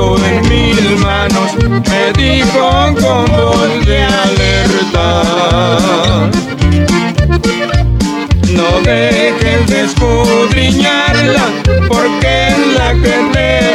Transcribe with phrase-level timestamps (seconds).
[0.00, 1.52] puso en mis manos,
[1.88, 5.22] me dijo con voz de alerta.
[8.48, 11.46] No dejes de escudriñarla,
[11.88, 13.74] porque es la que te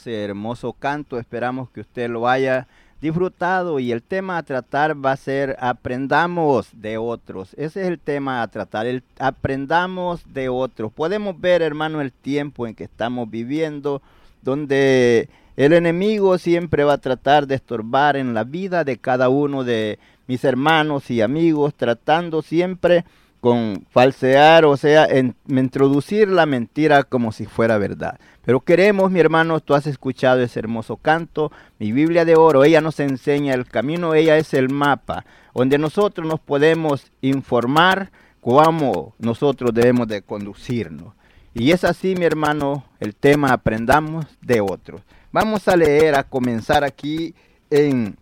[0.00, 2.66] Ese hermoso canto, esperamos que usted lo haya
[3.00, 7.54] disfrutado y el tema a tratar va a ser aprendamos de otros.
[7.54, 10.92] Ese es el tema a tratar, el aprendamos de otros.
[10.92, 14.02] Podemos ver, hermano, el tiempo en que estamos viviendo,
[14.42, 19.64] donde el enemigo siempre va a tratar de estorbar en la vida de cada uno
[19.64, 23.04] de mis hermanos y amigos, tratando siempre
[23.40, 28.18] con falsear, o sea, en, introducir la mentira como si fuera verdad.
[28.44, 32.80] Pero queremos, mi hermano, tú has escuchado ese hermoso canto, mi Biblia de oro, ella
[32.80, 35.24] nos enseña el camino, ella es el mapa,
[35.54, 41.14] donde nosotros nos podemos informar cómo nosotros debemos de conducirnos.
[41.52, 45.02] Y es así, mi hermano, el tema aprendamos de otros.
[45.32, 47.34] Vamos a leer, a comenzar aquí
[47.70, 48.16] en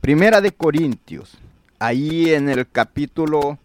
[0.00, 1.38] Primera de Corintios,
[1.78, 3.58] ahí en el capítulo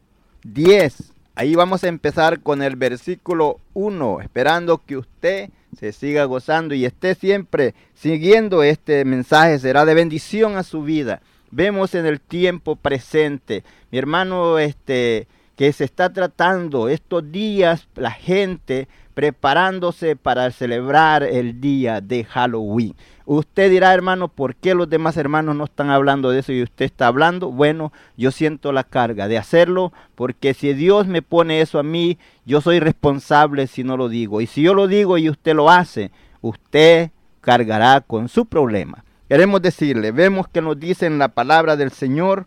[0.44, 1.14] 10.
[1.36, 6.86] Ahí vamos a empezar con el versículo 1, esperando que usted se siga gozando y
[6.86, 11.22] esté siempre siguiendo este mensaje, será de bendición a su vida.
[11.52, 18.12] Vemos en el tiempo presente, mi hermano, este que se está tratando estos días la
[18.12, 22.96] gente preparándose para celebrar el día de Halloween.
[23.26, 26.86] Usted dirá, hermano, ¿por qué los demás hermanos no están hablando de eso y usted
[26.86, 27.50] está hablando?
[27.50, 32.20] Bueno, yo siento la carga de hacerlo porque si Dios me pone eso a mí,
[32.46, 34.42] yo soy responsable si no lo digo.
[34.42, 36.12] Y si yo lo digo y usted lo hace,
[36.42, 37.12] usted
[37.42, 39.06] cargará con su problema.
[39.30, 42.46] Queremos decirle, vemos que nos dice en la palabra del Señor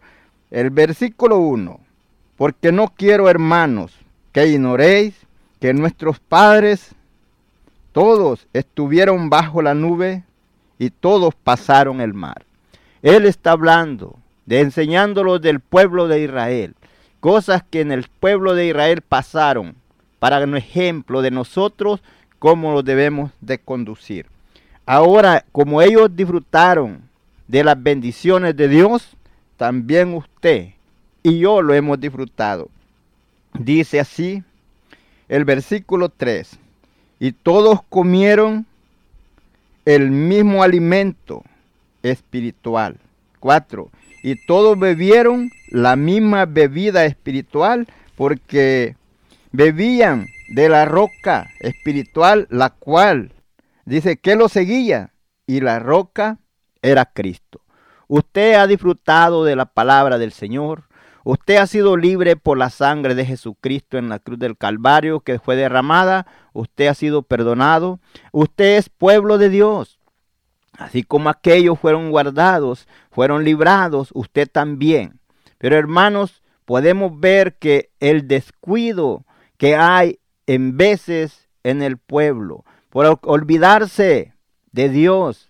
[0.51, 1.81] el versículo 1,
[2.39, 3.93] porque no quiero, hermanos,
[4.33, 5.15] que ignoréis
[5.61, 6.95] que nuestros padres
[7.91, 10.23] todos estuvieron bajo la nube
[10.79, 12.47] y todos pasaron el mar.
[13.03, 16.77] Él está hablando de enseñándolos del pueblo de Israel,
[17.19, 19.75] cosas que en el pueblo de Israel pasaron,
[20.21, 22.03] para un ejemplo de nosotros
[22.39, 24.27] cómo lo debemos de conducir.
[24.87, 27.03] Ahora, como ellos disfrutaron
[27.49, 29.17] de las bendiciones de Dios,
[29.57, 30.69] también usted
[31.29, 32.71] y yo lo hemos disfrutado.
[33.59, 34.43] Dice así
[35.29, 36.59] el versículo 3.
[37.21, 38.67] Y todos comieron
[39.85, 41.43] el mismo alimento
[42.03, 42.97] espiritual.
[43.41, 43.91] 4.
[44.23, 47.87] Y todos bebieron la misma bebida espiritual
[48.17, 48.97] porque
[49.53, 53.33] bebían de la roca espiritual, la cual
[53.85, 55.11] dice que lo seguía
[55.47, 56.39] y la roca
[56.81, 57.61] era Cristo.
[58.07, 60.88] Usted ha disfrutado de la palabra del Señor.
[61.25, 65.39] Usted ha sido libre por la sangre de Jesucristo en la cruz del Calvario que
[65.39, 66.27] fue derramada.
[66.53, 68.01] Usted ha sido perdonado.
[68.33, 69.99] Usted es pueblo de Dios.
[70.79, 75.19] Así como aquellos fueron guardados, fueron librados, usted también.
[75.59, 79.25] Pero hermanos, podemos ver que el descuido
[79.57, 84.35] que hay en veces en el pueblo, por olvidarse
[84.71, 85.49] de Dios,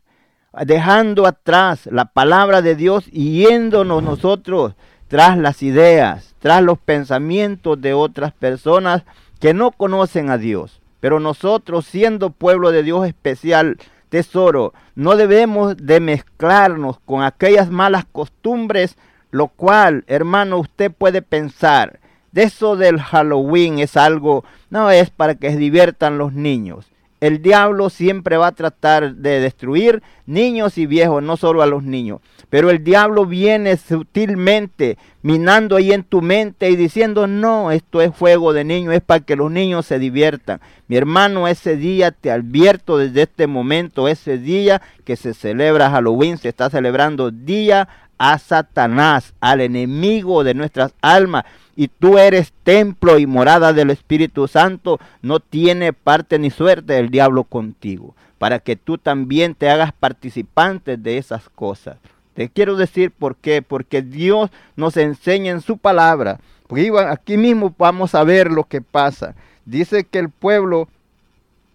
[0.64, 4.74] dejando atrás la palabra de Dios y yéndonos nosotros
[5.08, 9.02] tras las ideas, tras los pensamientos de otras personas
[9.40, 10.80] que no conocen a Dios.
[11.00, 13.78] Pero nosotros, siendo pueblo de Dios especial,
[14.08, 18.96] tesoro, no debemos de mezclarnos con aquellas malas costumbres
[19.30, 22.00] lo cual, hermano, usted puede pensar,
[22.32, 26.86] de eso del Halloween es algo, no es para que se diviertan los niños.
[27.20, 31.82] El diablo siempre va a tratar de destruir niños y viejos, no solo a los
[31.82, 32.20] niños.
[32.48, 38.14] Pero el diablo viene sutilmente minando ahí en tu mente y diciendo, no, esto es
[38.14, 40.60] fuego de niños, es para que los niños se diviertan.
[40.86, 46.38] Mi hermano, ese día te advierto desde este momento, ese día que se celebra Halloween,
[46.38, 51.44] se está celebrando día a Satanás, al enemigo de nuestras almas,
[51.78, 57.08] y tú eres templo y morada del Espíritu Santo, no tiene parte ni suerte el
[57.08, 61.98] diablo contigo, para que tú también te hagas participante de esas cosas.
[62.34, 66.40] Te quiero decir por qué, porque Dios nos enseña en su palabra.
[66.66, 69.36] Porque aquí mismo vamos a ver lo que pasa.
[69.64, 70.88] Dice que el pueblo,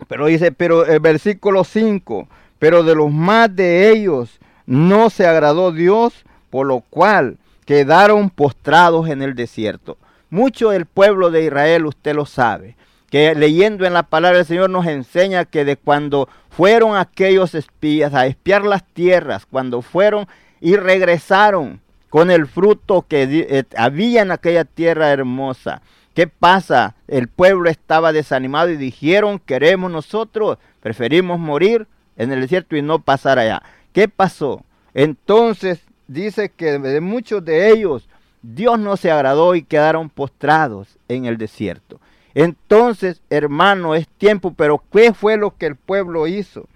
[0.10, 2.28] pero dice, pero el versículo 5,
[2.60, 9.10] pero de los más de ellos no se agradó Dios, por lo cual quedaron postrados
[9.10, 9.98] en el desierto.
[10.30, 12.76] Mucho del pueblo de Israel, usted lo sabe,
[13.10, 18.14] que leyendo en la palabra del Señor nos enseña que de cuando fueron aquellos espías
[18.14, 20.28] a espiar las tierras, cuando fueron
[20.60, 25.82] y regresaron con el fruto que eh, había en aquella tierra hermosa.
[26.14, 26.96] ¿Qué pasa?
[27.08, 31.88] El pueblo estaba desanimado y dijeron, queremos nosotros, preferimos morir
[32.18, 33.64] en el desierto y no pasar allá.
[33.94, 34.64] ¿Qué pasó?
[34.94, 38.08] Entonces dice que de muchos de ellos
[38.42, 42.00] Dios no se agradó y quedaron postrados en el desierto.
[42.36, 46.68] Entonces, hermano, es tiempo, pero ¿qué fue lo que el pueblo hizo?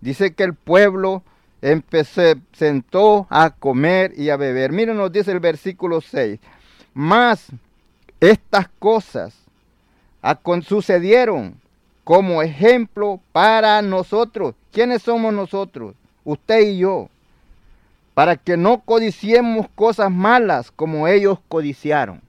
[0.00, 1.22] Dice que el pueblo
[1.62, 4.72] empezó, sentó a comer y a beber.
[4.72, 6.38] Miren, nos dice el versículo 6.
[6.92, 7.48] Más
[8.20, 9.34] estas cosas
[10.62, 11.54] sucedieron
[12.04, 14.54] como ejemplo para nosotros.
[14.72, 15.94] ¿Quiénes somos nosotros?
[16.24, 17.08] Usted y yo
[18.14, 22.22] para que no codiciemos cosas malas como ellos codiciaron.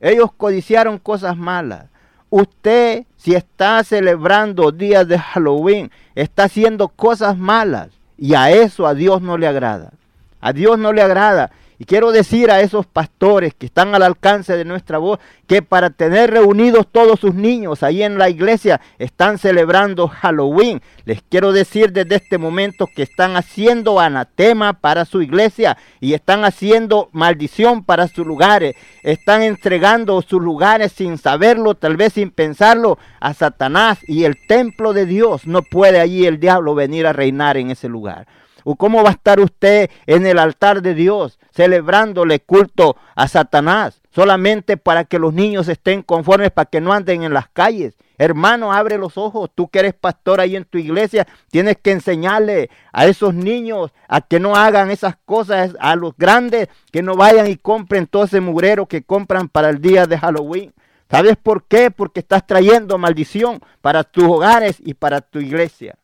[0.00, 1.86] Ellos codiciaron cosas malas.
[2.30, 7.88] Usted, si está celebrando días de Halloween, está haciendo cosas malas.
[8.18, 9.92] Y a eso a Dios no le agrada.
[10.40, 11.50] A Dios no le agrada.
[11.80, 15.90] Y quiero decir a esos pastores que están al alcance de nuestra voz que para
[15.90, 20.82] tener reunidos todos sus niños ahí en la iglesia están celebrando Halloween.
[21.04, 26.44] Les quiero decir desde este momento que están haciendo anatema para su iglesia y están
[26.44, 28.74] haciendo maldición para sus lugares.
[29.04, 34.92] Están entregando sus lugares sin saberlo, tal vez sin pensarlo, a Satanás y el templo
[34.92, 35.46] de Dios.
[35.46, 38.26] No puede allí el diablo venir a reinar en ese lugar.
[38.70, 44.02] ¿O cómo va a estar usted en el altar de Dios celebrándole culto a Satanás?
[44.10, 47.94] Solamente para que los niños estén conformes, para que no anden en las calles.
[48.18, 49.48] Hermano, abre los ojos.
[49.54, 54.20] Tú que eres pastor ahí en tu iglesia, tienes que enseñarle a esos niños a
[54.20, 58.42] que no hagan esas cosas, a los grandes que no vayan y compren todo ese
[58.42, 60.74] mugrero que compran para el día de Halloween.
[61.10, 61.90] ¿Sabes por qué?
[61.90, 65.96] Porque estás trayendo maldición para tus hogares y para tu iglesia.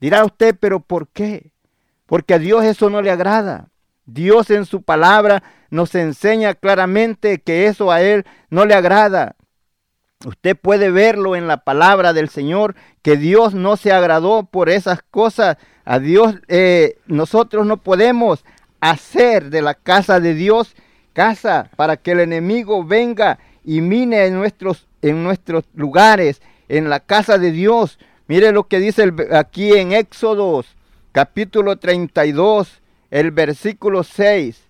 [0.00, 1.50] Dirá usted, pero ¿por qué?
[2.06, 3.68] Porque a Dios eso no le agrada.
[4.06, 9.36] Dios en su palabra nos enseña claramente que eso a Él no le agrada.
[10.24, 15.02] Usted puede verlo en la palabra del Señor, que Dios no se agradó por esas
[15.02, 15.58] cosas.
[15.84, 18.44] A Dios, eh, nosotros no podemos
[18.80, 20.74] hacer de la casa de Dios
[21.12, 27.00] casa para que el enemigo venga y mine en nuestros, en nuestros lugares, en la
[27.00, 27.98] casa de Dios.
[28.26, 30.75] Mire lo que dice aquí en Éxodos
[31.16, 34.60] capítulo 32, el versículo 6.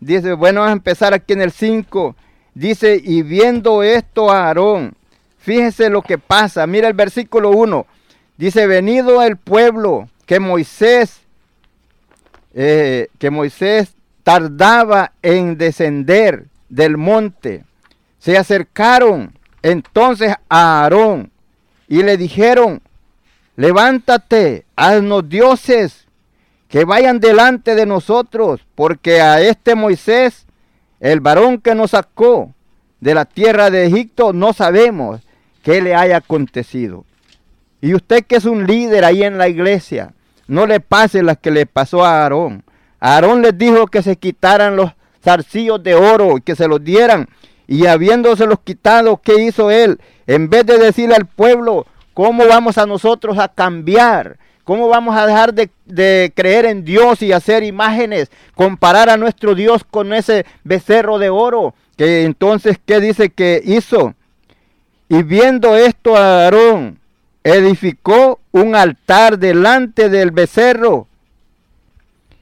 [0.00, 2.16] Dice, bueno, vamos a empezar aquí en el 5.
[2.52, 4.96] Dice, y viendo esto a Aarón,
[5.38, 6.66] fíjese lo que pasa.
[6.66, 7.86] Mira el versículo 1.
[8.36, 11.20] Dice, venido el pueblo que Moisés,
[12.54, 17.62] eh, que Moisés tardaba en descender del monte,
[18.18, 21.30] se acercaron entonces a Aarón
[21.86, 22.82] y le dijeron,
[23.56, 26.06] levántate, haznos dioses
[26.68, 30.46] que vayan delante de nosotros, porque a este Moisés
[31.00, 32.52] el varón que nos sacó
[33.00, 35.20] de la tierra de Egipto, no sabemos
[35.62, 37.04] qué le haya acontecido.
[37.80, 40.14] Y usted que es un líder ahí en la iglesia,
[40.46, 42.64] no le pase las que le pasó a Aarón.
[43.00, 44.92] Aarón les dijo que se quitaran los
[45.22, 47.28] zarcillos de oro y que se los dieran.
[47.66, 50.00] Y habiéndoselos quitado, ¿qué hizo él?
[50.26, 54.38] En vez de decirle al pueblo, ¿cómo vamos a nosotros a cambiar?
[54.64, 58.30] ¿Cómo vamos a dejar de, de, creer en Dios y hacer imágenes?
[58.54, 61.74] Comparar a nuestro Dios con ese becerro de oro.
[61.98, 64.14] Que entonces, ¿qué dice que hizo?
[65.10, 66.98] Y viendo esto Aarón,
[67.42, 71.06] edificó un altar delante del becerro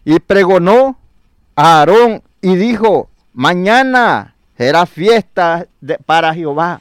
[0.05, 0.97] y pregonó
[1.57, 5.67] a Aarón y dijo, mañana será fiesta
[6.07, 6.81] para Jehová.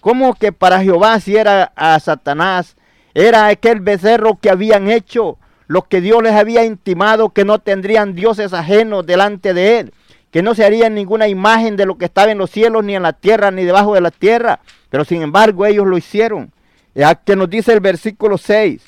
[0.00, 2.76] ¿Cómo que para Jehová si era a Satanás?
[3.14, 8.14] Era aquel becerro que habían hecho, los que Dios les había intimado que no tendrían
[8.14, 9.92] dioses ajenos delante de él,
[10.30, 13.02] que no se haría ninguna imagen de lo que estaba en los cielos, ni en
[13.02, 14.60] la tierra, ni debajo de la tierra.
[14.90, 16.52] Pero sin embargo ellos lo hicieron.
[16.94, 18.82] Ya que nos dice el versículo 6.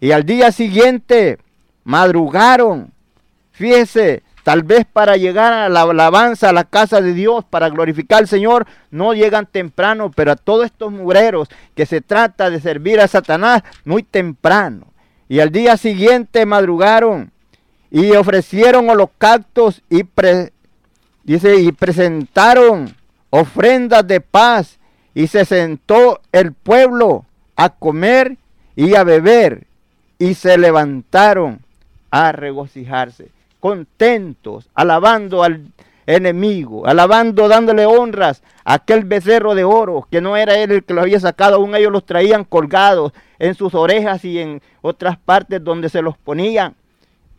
[0.00, 1.38] Y al día siguiente
[1.84, 2.92] madrugaron.
[3.52, 8.20] Fíjese, tal vez para llegar a la alabanza a la casa de Dios, para glorificar
[8.20, 13.00] al Señor, no llegan temprano, pero a todos estos mugreros que se trata de servir
[13.00, 14.86] a Satanás muy temprano.
[15.28, 17.32] Y al día siguiente madrugaron
[17.90, 20.04] y ofrecieron holocaustos y,
[21.24, 22.94] dice, y presentaron
[23.30, 24.78] ofrendas de paz
[25.12, 27.24] y se sentó el pueblo
[27.56, 28.36] a comer
[28.76, 29.66] y a beber,
[30.20, 31.62] y se levantaron
[32.12, 33.34] a regocijarse,
[33.66, 35.66] contentos, alabando al
[36.06, 40.94] enemigo, alabando, dándole honras a aquel becerro de oro, que no era él el que
[40.94, 45.64] lo había sacado, aún ellos los traían colgados en sus orejas y en otras partes
[45.64, 46.76] donde se los ponían.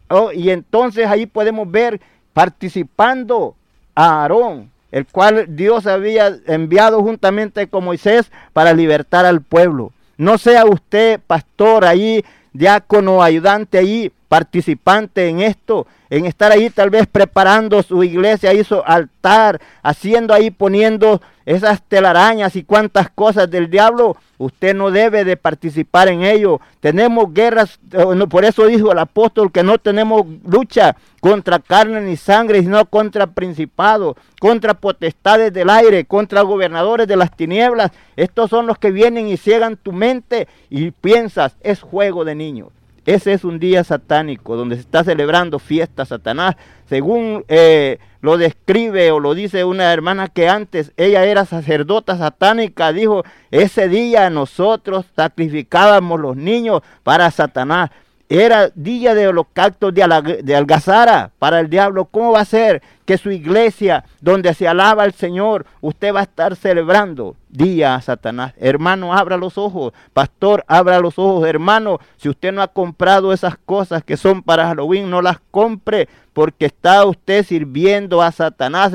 [0.09, 2.01] Oh, y entonces ahí podemos ver
[2.33, 3.55] participando
[3.95, 9.93] a Aarón, el cual Dios había enviado juntamente con Moisés para libertar al pueblo.
[10.17, 16.89] No sea usted pastor ahí, diácono, ayudante ahí, participante en esto, en estar ahí tal
[16.89, 23.69] vez preparando su iglesia, hizo altar, haciendo ahí, poniendo esas telarañas y cuantas cosas del
[23.69, 26.59] diablo, usted no debe de participar en ello.
[26.81, 32.17] Tenemos guerras, eh, por eso dijo el apóstol que no tenemos lucha contra carne ni
[32.17, 37.91] sangre, sino contra principados, contra potestades del aire, contra gobernadores de las tinieblas.
[38.17, 42.76] Estos son los que vienen y ciegan tu mente y piensas, es juego de niños.
[43.07, 46.57] Ese es un día satánico donde se está celebrando fiesta Satanás.
[46.89, 52.91] Según eh, lo describe o lo dice una hermana que antes ella era sacerdota satánica,
[52.91, 57.91] dijo, ese día nosotros sacrificábamos los niños para Satanás.
[58.29, 62.05] Era día de holocausto de, de algazara para el diablo.
[62.05, 66.23] ¿Cómo va a ser que su iglesia, donde se alaba al Señor, usted va a
[66.23, 68.53] estar celebrando día a Satanás?
[68.57, 69.93] Hermano, abra los ojos.
[70.11, 71.47] Pastor, abra los ojos.
[71.47, 76.09] Hermano, si usted no ha comprado esas cosas que son para Halloween, no las compre
[76.33, 78.93] porque está usted sirviendo a Satanás,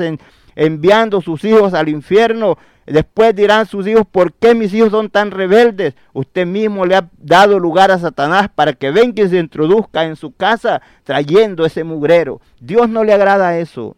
[0.55, 5.31] enviando sus hijos al infierno Después dirán sus hijos, ¿por qué mis hijos son tan
[5.31, 5.95] rebeldes?
[6.11, 10.15] Usted mismo le ha dado lugar a Satanás para que venga y se introduzca en
[10.15, 12.41] su casa trayendo ese mugrero.
[12.59, 13.95] Dios no le agrada eso.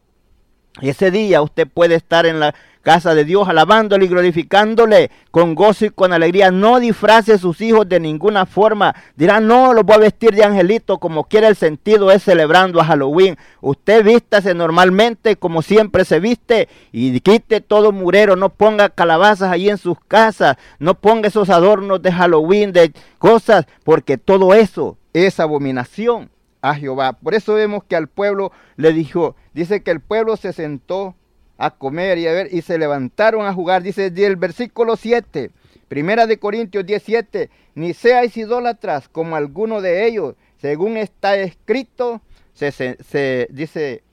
[0.82, 2.54] Ese día usted puede estar en la
[2.86, 6.52] casa de Dios, alabándole y glorificándole con gozo y con alegría.
[6.52, 8.94] No disfrace a sus hijos de ninguna forma.
[9.16, 12.86] Dirán, no, los voy a vestir de angelito como quiera el sentido es celebrando a
[12.86, 13.38] Halloween.
[13.62, 18.36] Usted vístase normalmente como siempre se viste y quite todo murero.
[18.36, 20.58] No ponga calabazas ahí en sus casas.
[20.78, 26.30] No ponga esos adornos de Halloween, de cosas, porque todo eso es abominación
[26.70, 27.14] a Jehová.
[27.14, 31.16] Por eso vemos que al pueblo le dijo, dice que el pueblo se sentó
[31.58, 35.52] a comer y a ver, y se levantaron a jugar, dice el versículo 7,
[35.88, 42.22] primera de Corintios 17, ni seáis idólatras como alguno de ellos, según está escrito,
[42.54, 44.04] se, dice,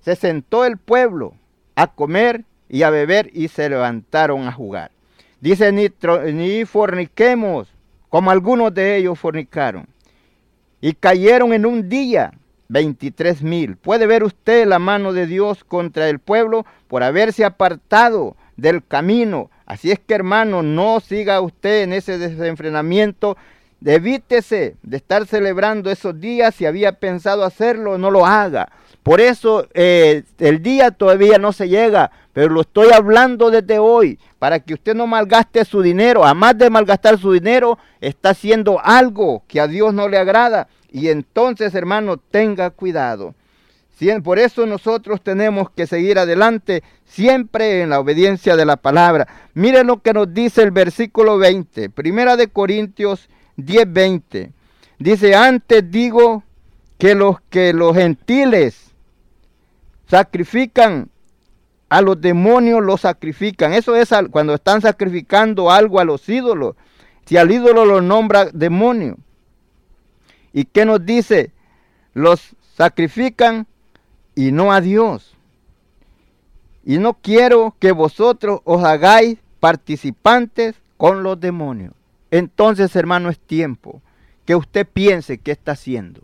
[0.00, 1.34] se sentó el pueblo
[1.74, 4.92] a comer y a beber y se levantaron a jugar.
[5.40, 5.88] Dice, ni,
[6.32, 7.68] ni forniquemos
[8.08, 9.86] como algunos de ellos fornicaron.
[10.80, 12.32] Y cayeron en un día
[12.68, 13.76] 23 mil.
[13.76, 19.50] Puede ver usted la mano de Dios contra el pueblo por haberse apartado del camino.
[19.66, 23.36] Así es que hermano, no siga usted en ese desenfrenamiento.
[23.84, 26.54] Evítese de estar celebrando esos días.
[26.54, 28.70] Si había pensado hacerlo, no lo haga.
[29.06, 34.18] Por eso eh, el día todavía no se llega, pero lo estoy hablando desde hoy,
[34.40, 36.24] para que usted no malgaste su dinero.
[36.24, 40.66] Además de malgastar su dinero, está haciendo algo que a Dios no le agrada.
[40.90, 43.36] Y entonces, hermano, tenga cuidado.
[44.24, 49.28] Por eso nosotros tenemos que seguir adelante siempre en la obediencia de la palabra.
[49.54, 54.50] Miren lo que nos dice el versículo 20, Primera de Corintios 10, 20.
[54.98, 56.42] Dice, antes digo
[56.98, 58.85] que los que los gentiles
[60.06, 61.10] sacrifican
[61.88, 63.72] a los demonios, los sacrifican.
[63.72, 66.76] Eso es cuando están sacrificando algo a los ídolos.
[67.24, 69.18] Si al ídolo lo nombra demonio.
[70.52, 71.52] ¿Y qué nos dice?
[72.14, 73.66] Los sacrifican
[74.34, 75.34] y no a Dios.
[76.84, 81.92] Y no quiero que vosotros os hagáis participantes con los demonios.
[82.30, 84.02] Entonces, hermano, es tiempo
[84.44, 86.22] que usted piense qué está haciendo.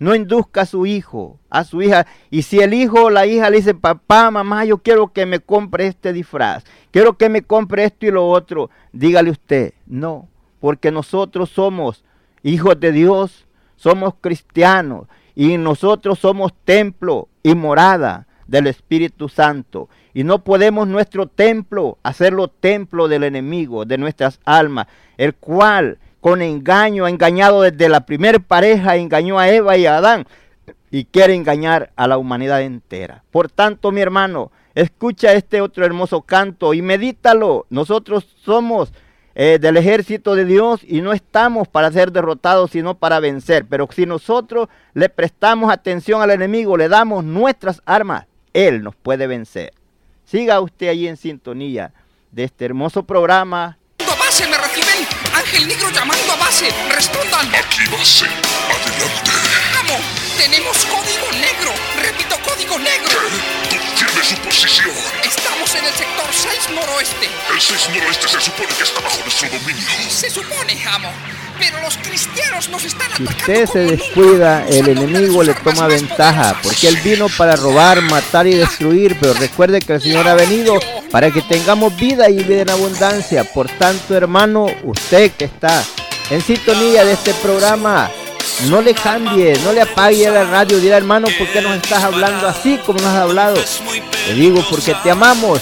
[0.00, 2.06] No induzca a su hijo, a su hija.
[2.30, 5.40] Y si el hijo o la hija le dice, papá, mamá, yo quiero que me
[5.40, 10.26] compre este disfraz, quiero que me compre esto y lo otro, dígale usted, no,
[10.58, 12.02] porque nosotros somos
[12.42, 19.88] hijos de Dios, somos cristianos y nosotros somos templo y morada del Espíritu Santo.
[20.12, 24.86] Y no podemos nuestro templo hacerlo templo del enemigo, de nuestras almas,
[25.18, 29.96] el cual con engaño ha engañado desde la primera pareja, engañó a Eva y a
[29.96, 30.26] Adán
[30.90, 33.22] y quiere engañar a la humanidad entera.
[33.30, 37.66] Por tanto, mi hermano, escucha este otro hermoso canto y medítalo.
[37.70, 38.92] Nosotros somos
[39.34, 43.64] eh, del ejército de Dios y no estamos para ser derrotados, sino para vencer.
[43.68, 49.26] Pero si nosotros le prestamos atención al enemigo, le damos nuestras armas, Él nos puede
[49.26, 49.72] vencer.
[50.24, 51.92] Siga usted ahí en sintonía
[52.32, 53.78] de este hermoso programa.
[55.40, 56.68] ¡Ángel Negro llamando a base!
[56.90, 57.48] ¡Respondan!
[57.54, 59.30] Aquí base, adelante.
[59.74, 60.00] ¡Vamos!
[60.36, 61.72] ¡Tenemos código negro!
[62.02, 63.18] ¡Repito, código negro!
[63.70, 63.78] ¿Qué?
[63.78, 64.90] Confirme su posición.
[65.24, 67.28] Estamos en el sector 6 noroeste.
[67.54, 70.10] El 6 noroeste se supone que está bajo nuestro dominio.
[70.10, 71.10] Se supone, amo.
[71.60, 76.88] Pero los cristianos nos están Si usted se descuida, el enemigo le toma ventaja, porque
[76.88, 81.30] él vino para robar, matar y destruir, pero recuerde que el Señor ha venido para
[81.30, 83.44] que tengamos vida y vida en abundancia.
[83.44, 85.84] Por tanto, hermano, usted que está
[86.30, 88.10] en sintonía de este programa,
[88.70, 92.48] no le cambie, no le apague la radio, dirá hermano, ¿por qué nos estás hablando
[92.48, 93.56] así como nos has hablado?
[94.26, 95.60] Te digo, porque te amamos,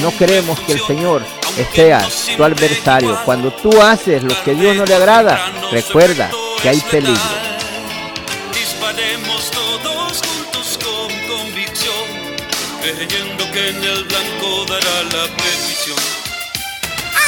[0.00, 1.22] no queremos que el Señor
[1.64, 3.18] sea tu adversario.
[3.24, 6.30] Cuando tú haces lo que Dios no le agrada, recuerda
[6.62, 7.20] que hay peligro.
[8.52, 12.06] Disparemos todos juntos con convicción,
[12.82, 15.98] creyendo que en el blanco dará la bendición.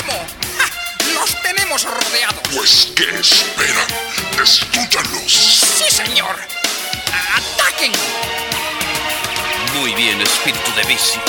[0.00, 0.18] ¡Amo!
[0.58, 0.68] ¡Ja!
[1.14, 2.42] ¡Los tenemos rodeados!
[2.54, 3.86] Pues, ¿qué esperan?
[4.38, 5.32] Destruyanlos.
[5.32, 6.36] ¡Sí, señor!
[7.34, 7.92] ¡Ataquen!
[9.74, 11.20] Muy bien, espíritu de vicio.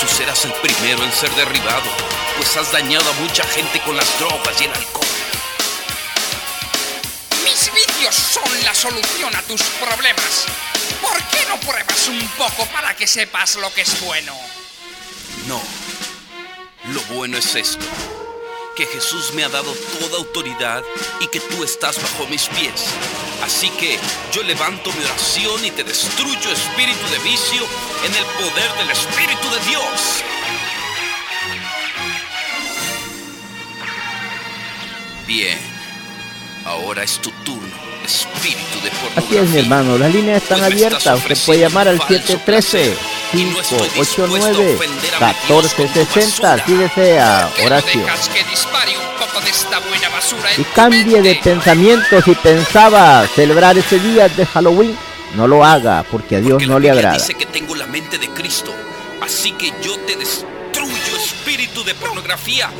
[0.00, 1.82] Tú serás el primero en ser derribado,
[2.40, 5.06] pues has dañado a mucha gente con las drogas y el alcohol.
[7.44, 10.46] Mis vicios son la solución a tus problemas.
[11.02, 14.34] ¿Por qué no pruebas un poco para que sepas lo que es bueno?
[15.46, 15.60] No.
[16.94, 17.84] Lo bueno es esto.
[18.74, 20.82] Que Jesús me ha dado toda autoridad
[21.20, 22.86] y que tú estás bajo mis pies.
[23.44, 23.98] Así que
[24.32, 27.66] yo levanto mi oración y te destruyo espíritu de vicio
[28.06, 30.24] en el poder del Espíritu de Dios.
[35.30, 35.56] Bien.
[36.64, 37.68] Ahora es tu turno,
[38.04, 39.28] espíritu de pornografía.
[39.28, 41.18] Así es, mi hermano, las líneas están Pues abiertas.
[41.18, 42.96] Usted puede llamar al ofreciendo un falso placer,
[43.32, 47.54] y no estoy dispuesto a ofender a mi Dios con tu 789-1460, si desea ¿Por
[47.54, 48.04] qué no oración.
[48.06, 52.34] dejas que dispare un poco de esta buena basura en Y cambie de pensamiento si
[52.34, 54.96] pensaba celebrar ese día de Halloween,
[55.36, 57.14] no lo haga porque a Dios Porque no le agrada.
[57.18, 58.74] dice que tengo la mente de Cristo.
[59.20, 60.48] Así que yo te destruyo,
[61.20, 62.70] espíritu de pornografía,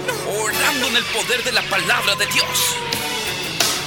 [0.41, 2.77] orando en el poder de la palabra de Dios.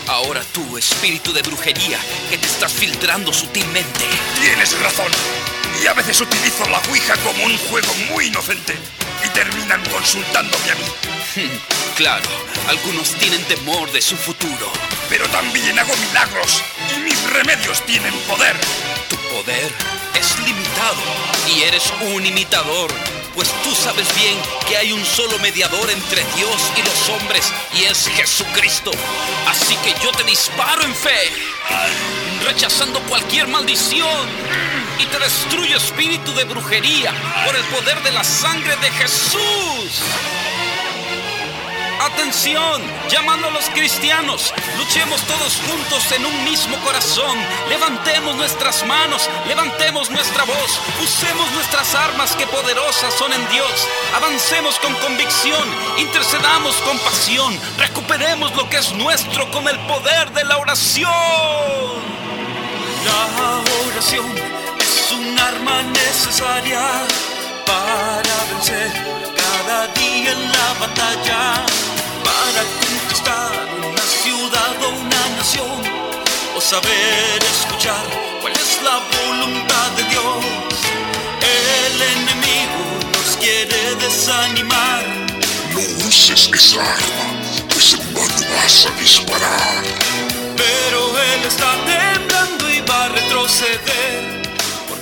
[0.08, 1.98] Ahora tú, espíritu de brujería,
[2.30, 4.06] que te estás filtrando sutilmente.
[4.40, 5.12] Tienes razón.
[5.82, 8.78] Y a veces utilizo la Ouija como un juego muy inocente.
[9.26, 11.50] Y terminan consultándome a mí.
[11.96, 12.28] Claro,
[12.70, 14.72] algunos tienen temor de su futuro.
[15.10, 16.64] Pero también hago milagros.
[16.96, 18.56] Y mis remedios tienen poder.
[19.10, 19.72] Tu poder
[20.20, 21.02] es limitado
[21.48, 22.92] y eres un imitador,
[23.34, 27.84] pues tú sabes bien que hay un solo mediador entre Dios y los hombres y
[27.84, 28.92] es Jesucristo.
[29.48, 31.32] Así que yo te disparo en fe,
[32.46, 34.30] rechazando cualquier maldición
[35.00, 37.14] y te destruyo espíritu de brujería
[37.46, 40.04] por el poder de la sangre de Jesús.
[42.04, 47.38] Atención, llamando a los cristianos, luchemos todos juntos en un mismo corazón,
[47.70, 53.88] levantemos nuestras manos, levantemos nuestra voz, usemos nuestras armas que poderosas son en Dios,
[54.18, 55.64] avancemos con convicción,
[55.98, 61.10] intercedamos con pasión, recuperemos lo que es nuestro con el poder de la oración.
[63.06, 64.30] La oración
[64.78, 66.82] es un arma necesaria
[67.66, 71.42] para vencer cada día en la batalla,
[72.28, 73.52] para conquistar
[73.92, 75.80] una ciudad o una nación,
[76.58, 78.06] o saber escuchar
[78.42, 80.44] cuál es la voluntad de Dios.
[81.56, 82.82] El enemigo
[83.14, 85.04] nos quiere desanimar.
[85.74, 87.28] No uses esa arma,
[87.70, 89.84] pues en vano vas a disparar.
[90.62, 91.00] Pero
[91.32, 94.33] él está temblando y va a retroceder.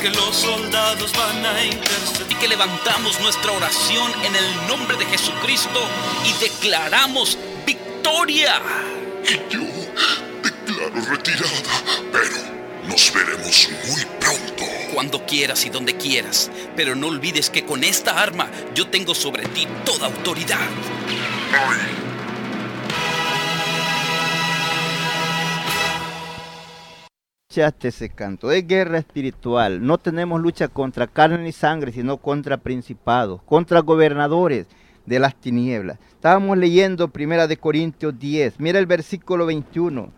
[0.02, 2.32] Porque los soldados van a interceder.
[2.32, 5.80] Y que levantamos nuestra oración en el nombre de Jesucristo
[6.26, 7.38] y declaramos
[7.68, 8.60] victoria.
[9.24, 9.62] Y yo
[10.42, 14.66] declaro retirada, pero nos veremos muy pronto.
[14.92, 16.50] Cuando quieras y donde quieras.
[16.76, 20.68] Pero no olvides que con esta arma yo tengo sobre ti toda autoridad.
[21.54, 22.11] Ay,
[28.16, 29.86] canto, es guerra espiritual.
[29.86, 34.68] No tenemos lucha contra carne ni sangre, sino contra principados, contra gobernadores
[35.06, 35.98] de las tinieblas.
[36.12, 38.60] Estábamos leyendo Primera de Corintios 10.
[38.60, 40.12] Mira el versículo 21.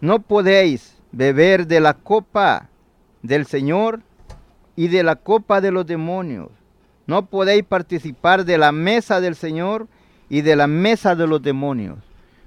[0.00, 2.68] No podéis beber de la copa
[3.22, 4.00] del Señor
[4.74, 6.48] y de la copa de los demonios.
[7.06, 9.86] No podéis participar de la mesa del Señor
[10.28, 11.98] y de la mesa de los demonios.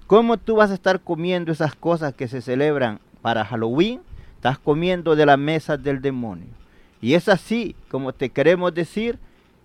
[0.08, 4.02] ¿Cómo tú vas a estar comiendo esas cosas que se celebran para Halloween?
[4.44, 6.50] Estás comiendo de la mesa del demonio.
[7.02, 9.18] Y es así como te queremos decir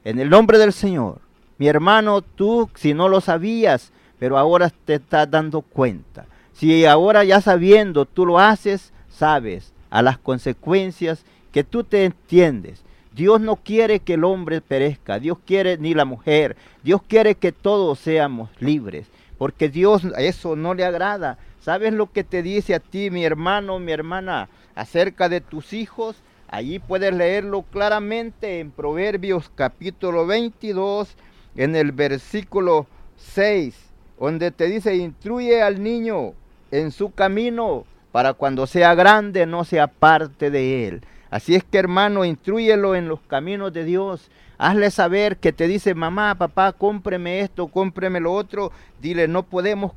[0.04, 1.18] en el nombre del Señor.
[1.58, 6.26] Mi hermano, tú si no lo sabías, pero ahora te estás dando cuenta.
[6.52, 12.84] Si ahora ya sabiendo tú lo haces, sabes a las consecuencias que tú te entiendes.
[13.12, 17.50] Dios no quiere que el hombre perezca, Dios quiere ni la mujer, Dios quiere que
[17.50, 21.36] todos seamos libres, porque Dios eso no le agrada.
[21.60, 26.16] ¿Sabes lo que te dice a ti, mi hermano, mi hermana, acerca de tus hijos?
[26.48, 31.16] Allí puedes leerlo claramente en Proverbios capítulo 22,
[31.56, 32.86] en el versículo
[33.16, 33.74] 6,
[34.20, 36.32] donde te dice, instruye al niño
[36.70, 41.02] en su camino para cuando sea grande no se aparte de él.
[41.30, 44.30] Así es que hermano, instruyelo en los caminos de Dios.
[44.56, 48.72] Hazle saber que te dice, mamá, papá, cómpreme esto, cómpreme lo otro.
[49.00, 49.92] Dile, no podemos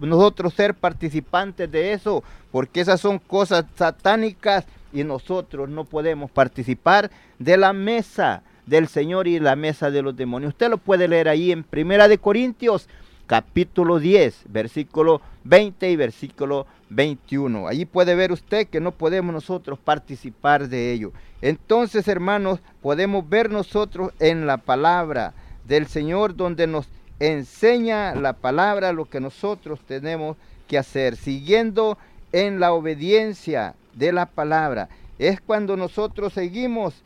[0.00, 7.10] nosotros ser participantes de eso, porque esas son cosas satánicas y nosotros no podemos participar
[7.38, 10.52] de la mesa del Señor y la mesa de los demonios.
[10.52, 12.88] Usted lo puede leer ahí en Primera de Corintios,
[13.26, 17.68] capítulo 10, versículo 20 y versículo 21.
[17.68, 21.12] Allí puede ver usted que no podemos nosotros participar de ello.
[21.42, 25.34] Entonces, hermanos, podemos ver nosotros en la palabra
[25.66, 26.88] del Señor donde nos
[27.20, 31.98] enseña la palabra lo que nosotros tenemos que hacer, siguiendo
[32.32, 34.88] en la obediencia de la palabra.
[35.18, 37.02] Es cuando nosotros seguimos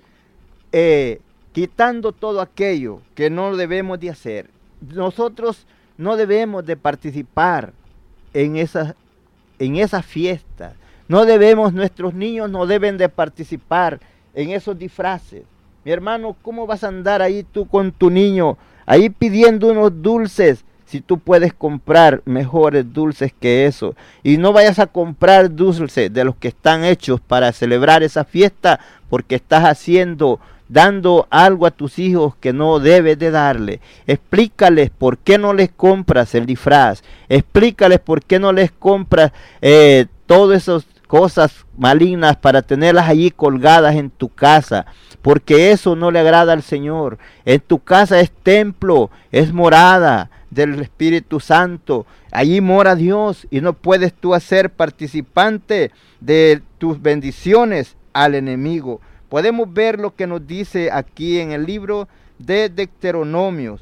[0.72, 1.20] eh,
[1.52, 4.50] quitando todo aquello que no debemos de hacer.
[4.80, 5.66] Nosotros
[5.96, 7.72] no debemos de participar
[8.34, 8.94] en esas,
[9.58, 10.74] en esas fiestas.
[11.08, 14.00] No debemos, nuestros niños no deben de participar
[14.34, 15.42] en esos disfraces.
[15.84, 20.64] Mi hermano, ¿cómo vas a andar ahí tú con tu niño, ahí pidiendo unos dulces?
[20.86, 23.94] Si tú puedes comprar mejores dulces que eso.
[24.22, 28.78] Y no vayas a comprar dulces de los que están hechos para celebrar esa fiesta,
[29.08, 30.38] porque estás haciendo
[30.72, 33.80] dando algo a tus hijos que no debes de darle.
[34.06, 37.02] Explícales por qué no les compras el disfraz.
[37.28, 43.96] Explícales por qué no les compras eh, todas esas cosas malignas para tenerlas allí colgadas
[43.96, 44.86] en tu casa.
[45.20, 47.18] Porque eso no le agrada al Señor.
[47.44, 52.06] En tu casa es templo, es morada del Espíritu Santo.
[52.30, 59.02] Allí mora Dios y no puedes tú hacer participante de tus bendiciones al enemigo
[59.32, 63.80] podemos ver lo que nos dice aquí en el libro de Deuteronomios,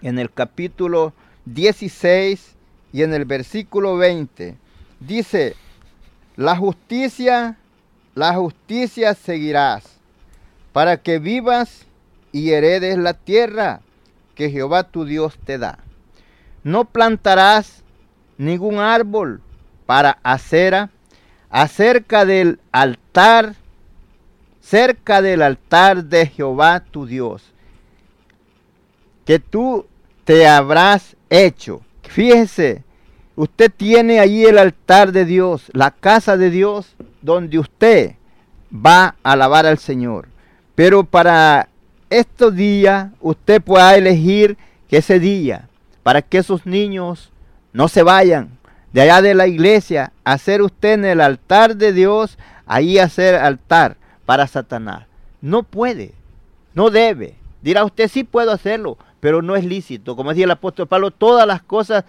[0.00, 1.12] en el capítulo
[1.44, 2.56] 16
[2.90, 4.56] y en el versículo 20.
[4.98, 5.56] Dice,
[6.36, 7.58] la justicia,
[8.14, 9.98] la justicia seguirás,
[10.72, 11.84] para que vivas
[12.32, 13.82] y heredes la tierra
[14.34, 15.80] que Jehová tu Dios te da.
[16.64, 17.82] No plantarás
[18.38, 19.42] ningún árbol
[19.84, 20.88] para acera
[21.50, 23.54] acerca del altar
[24.68, 27.52] cerca del altar de Jehová tu Dios,
[29.24, 29.86] que tú
[30.24, 31.82] te habrás hecho.
[32.02, 32.82] Fíjese,
[33.36, 38.14] usted tiene allí el altar de Dios, la casa de Dios, donde usted
[38.74, 40.28] va a alabar al Señor.
[40.74, 41.68] Pero para
[42.10, 44.56] estos días, usted pueda elegir
[44.88, 45.68] que ese día,
[46.02, 47.30] para que esos niños
[47.72, 48.58] no se vayan
[48.92, 53.96] de allá de la iglesia, hacer usted en el altar de Dios, ahí hacer altar
[54.26, 55.06] para Satanás.
[55.40, 56.12] No puede,
[56.74, 57.36] no debe.
[57.62, 60.14] Dirá usted, sí puedo hacerlo, pero no es lícito.
[60.16, 62.04] Como decía el apóstol Pablo, todas las cosas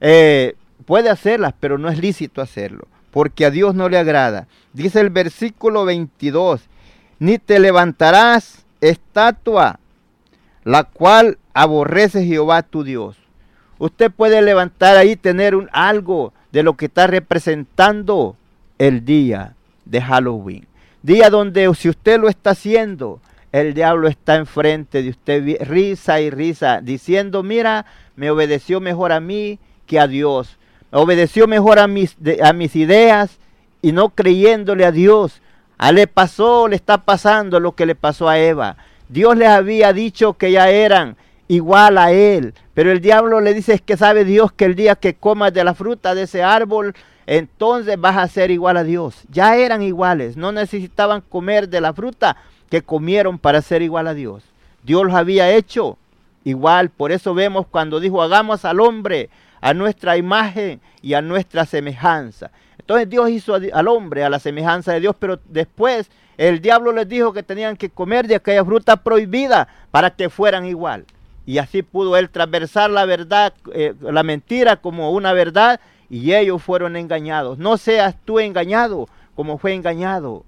[0.00, 0.54] eh,
[0.86, 4.46] puede hacerlas, pero no es lícito hacerlo, porque a Dios no le agrada.
[4.72, 6.62] Dice el versículo 22,
[7.18, 9.80] ni te levantarás estatua,
[10.64, 13.16] la cual aborrece Jehová tu Dios.
[13.78, 18.36] Usted puede levantar ahí, tener un, algo de lo que está representando
[18.78, 19.54] el día
[19.84, 20.66] de Halloween.
[21.02, 26.30] Día donde si usted lo está haciendo, el diablo está enfrente de usted, risa y
[26.30, 27.86] risa, diciendo, mira,
[28.16, 30.58] me obedeció mejor a mí que a Dios.
[30.90, 33.38] Obedeció mejor a mis, a mis ideas
[33.82, 35.42] y no creyéndole a Dios.
[35.76, 38.76] A le pasó, le está pasando lo que le pasó a Eva.
[39.08, 41.16] Dios les había dicho que ya eran
[41.48, 42.54] igual a él.
[42.74, 45.74] Pero el diablo le dice que sabe Dios que el día que comas de la
[45.74, 46.94] fruta de ese árbol,
[47.26, 49.22] entonces vas a ser igual a Dios.
[49.30, 52.36] Ya eran iguales, no necesitaban comer de la fruta
[52.70, 54.44] que comieron para ser igual a Dios.
[54.82, 55.98] Dios los había hecho
[56.44, 59.30] igual, por eso vemos cuando dijo hagamos al hombre
[59.60, 62.50] a nuestra imagen y a nuestra semejanza.
[62.78, 67.08] Entonces Dios hizo al hombre a la semejanza de Dios, pero después el diablo les
[67.08, 71.04] dijo que tenían que comer de aquella fruta prohibida para que fueran igual.
[71.46, 75.80] Y así pudo él transversar la verdad, eh, la mentira como una verdad,
[76.12, 77.56] y ellos fueron engañados.
[77.56, 80.44] No seas tú engañado como fue engañado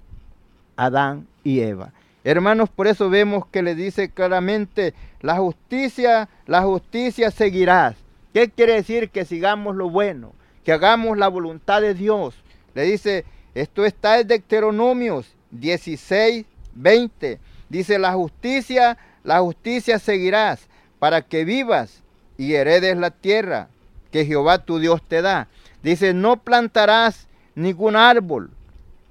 [0.75, 1.91] Adán y Eva.
[2.23, 7.95] Hermanos, por eso vemos que le dice claramente, la justicia, la justicia seguirás.
[8.31, 9.09] ¿Qué quiere decir?
[9.09, 12.35] Que sigamos lo bueno, que hagamos la voluntad de Dios.
[12.75, 13.25] Le dice,
[13.55, 17.39] esto está en Deuteronomios 16, 20.
[17.69, 20.67] Dice, la justicia, la justicia seguirás
[20.99, 22.03] para que vivas
[22.37, 23.69] y heredes la tierra
[24.15, 25.49] que Jehová tu Dios te da.
[25.83, 28.49] Dice, no plantarás ningún árbol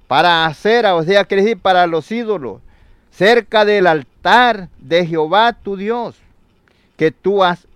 [0.07, 2.59] para hacer, o sea, quiere decir para los ídolos,
[3.11, 6.15] cerca del altar de Jehová tu Dios,
[6.97, 7.67] que tú has,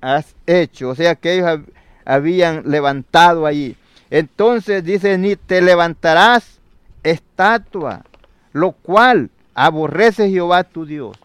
[0.00, 1.60] has hecho, o sea, que ellos
[2.04, 3.76] habían levantado allí.
[4.10, 6.58] Entonces dice, ni te levantarás
[7.04, 8.02] estatua,
[8.52, 11.16] lo cual aborrece Jehová tu Dios.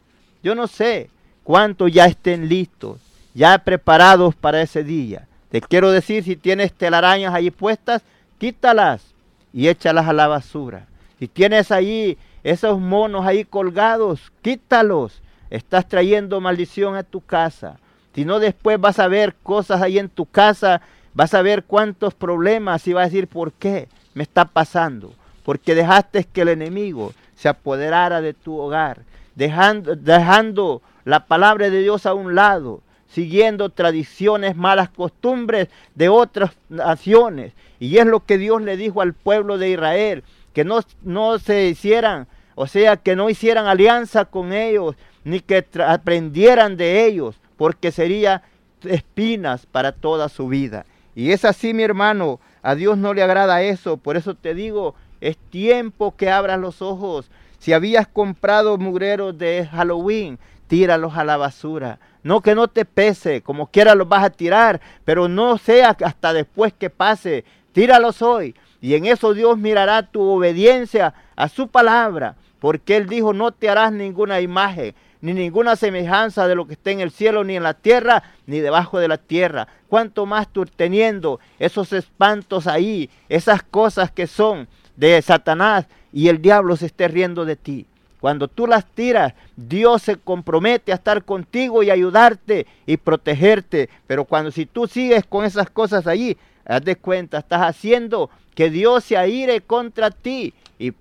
[0.43, 1.09] Yo no sé
[1.43, 2.99] cuántos ya estén listos,
[3.33, 5.27] ya preparados para ese día.
[5.51, 8.03] Te quiero decir, si tienes telarañas ahí puestas,
[8.37, 9.13] quítalas
[9.51, 10.87] y échalas a la basura.
[11.19, 15.21] Si tienes ahí esos monos ahí colgados, quítalos.
[15.49, 17.77] Estás trayendo maldición a tu casa.
[18.15, 20.81] Si no, después vas a ver cosas ahí en tu casa,
[21.13, 25.13] vas a ver cuántos problemas y vas a decir, ¿por qué me está pasando?
[25.43, 29.01] Porque dejaste que el enemigo se apoderara de tu hogar,
[29.35, 32.81] dejando, dejando la palabra de Dios a un lado,
[33.13, 37.53] siguiendo tradiciones, malas costumbres de otras naciones.
[37.79, 41.67] Y es lo que Dios le dijo al pueblo de Israel, que no, no se
[41.67, 47.91] hicieran, o sea, que no hicieran alianza con ellos, ni que aprendieran de ellos, porque
[47.91, 48.43] sería
[48.83, 50.85] espinas para toda su vida.
[51.13, 54.95] Y es así, mi hermano, a Dios no le agrada eso, por eso te digo,
[55.19, 57.29] es tiempo que abras los ojos.
[57.59, 60.39] Si habías comprado mugreros de Halloween,
[60.71, 61.99] tíralos a la basura.
[62.23, 66.31] No que no te pese, como quiera los vas a tirar, pero no sea hasta
[66.31, 67.43] después que pase.
[67.73, 68.55] Tíralos hoy.
[68.79, 73.67] Y en eso Dios mirará tu obediencia a su palabra, porque Él dijo, no te
[73.67, 77.63] harás ninguna imagen, ni ninguna semejanza de lo que esté en el cielo, ni en
[77.63, 79.67] la tierra, ni debajo de la tierra.
[79.89, 86.41] Cuanto más tú teniendo esos espantos ahí, esas cosas que son de Satanás, y el
[86.41, 87.87] diablo se esté riendo de ti.
[88.21, 93.89] Cuando tú las tiras, Dios se compromete a estar contigo y ayudarte y protegerte.
[94.05, 98.69] Pero cuando si tú sigues con esas cosas allí, haz de cuenta, estás haciendo que
[98.69, 100.91] Dios se aire contra ti y,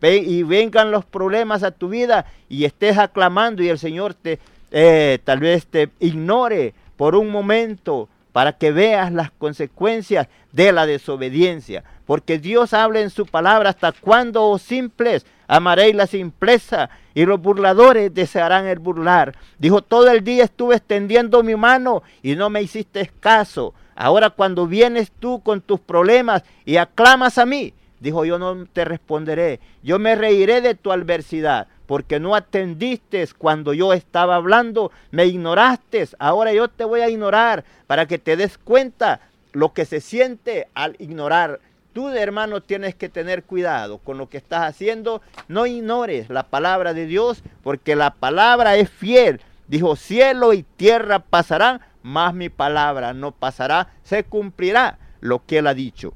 [0.44, 4.38] vengan los problemas a tu vida y estés aclamando y el Señor te
[4.70, 10.86] eh, tal vez te ignore por un momento para que veas las consecuencias de la
[10.86, 11.84] desobediencia.
[12.10, 17.40] Porque Dios habla en su palabra hasta cuando, oh simples, amaréis la simpleza y los
[17.40, 19.36] burladores desearán el burlar.
[19.60, 23.74] Dijo, todo el día estuve extendiendo mi mano y no me hiciste caso.
[23.94, 28.84] Ahora cuando vienes tú con tus problemas y aclamas a mí, dijo, yo no te
[28.84, 29.60] responderé.
[29.84, 36.08] Yo me reiré de tu adversidad porque no atendiste cuando yo estaba hablando, me ignoraste,
[36.18, 39.20] ahora yo te voy a ignorar para que te des cuenta
[39.52, 41.60] lo que se siente al ignorar.
[41.92, 45.22] Tú, hermano, tienes que tener cuidado con lo que estás haciendo.
[45.48, 49.40] No ignores la palabra de Dios, porque la palabra es fiel.
[49.66, 53.88] Dijo, cielo y tierra pasarán, mas mi palabra no pasará.
[54.02, 56.14] Se cumplirá lo que él ha dicho.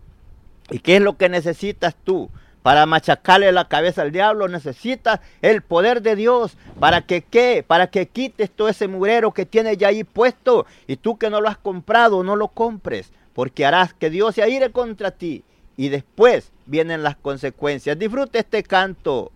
[0.71, 2.31] ¿Y qué es lo que necesitas tú?
[2.65, 6.57] para machacarle la cabeza al diablo, necesitas el poder de Dios.
[6.81, 7.63] ¿Para que qué?
[7.63, 10.65] Para que quites todo ese murero que tienes ya ahí puesto.
[10.87, 13.13] Y tú que no lo has comprado, no lo compres.
[13.35, 15.45] Porque harás que Dios se aire contra ti.
[15.77, 17.99] Y después vienen las consecuencias.
[17.99, 19.33] Disfrute este canto.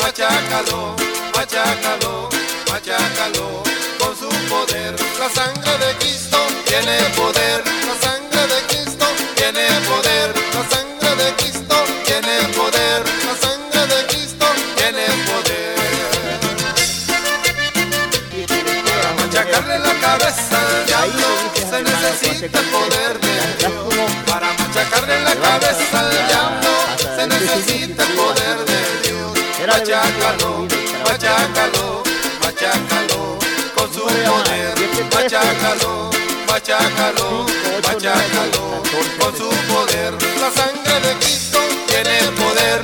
[0.00, 0.96] Machácalo,
[1.34, 2.28] machácalo,
[2.70, 3.62] machácalo
[3.98, 4.94] con su poder.
[5.18, 11.34] La sangre de Cristo tiene poder, la sangre de Cristo tiene poder, la sangre de
[11.36, 11.76] Cristo
[12.06, 15.74] tiene poder, la sangre de Cristo tiene poder.
[18.88, 21.28] Para machacarle la cabeza al diablo
[21.70, 23.94] se necesita el poder de Dios.
[24.26, 26.63] Para machacarle la cabeza al
[29.84, 30.66] machácalo,
[31.04, 32.02] machácalo,
[32.42, 33.38] machácalo,
[33.74, 34.74] con su poder,
[35.12, 36.10] machácalo,
[36.48, 37.44] machácalo,
[37.84, 38.82] machácalo,
[39.20, 40.14] con su poder.
[40.40, 42.80] La sangre de Cristo tiene poder,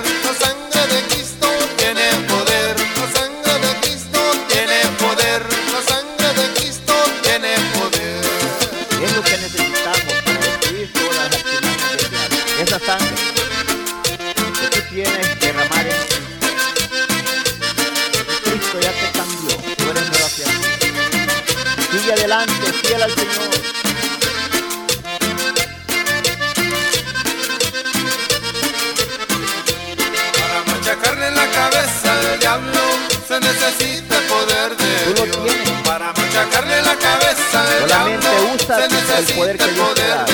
[39.34, 40.26] necesita poder que Dios te da.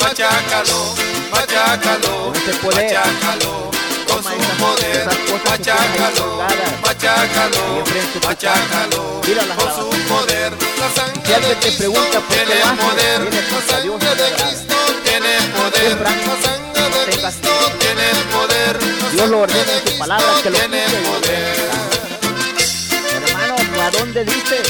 [0.00, 0.94] Machácalo,
[1.30, 2.94] machácalo, ese poder.
[2.94, 3.70] machácalo
[4.06, 5.06] con su poder.
[5.44, 6.42] Machácalo,
[6.82, 9.20] machácalo, tu machácalo
[9.56, 10.52] con su poder.
[10.78, 13.20] La sangre de Cristo pregunta por qué tiene poder.
[13.24, 14.26] La sangre de.
[14.36, 16.00] Cristo tiene poder.
[16.00, 16.10] La
[16.42, 18.78] sangre de Cristo tiene poder.
[19.12, 21.70] Dios lo ordena de en su palabra que lo tiene poder.
[23.10, 24.62] Hermano, ¿a dónde dice?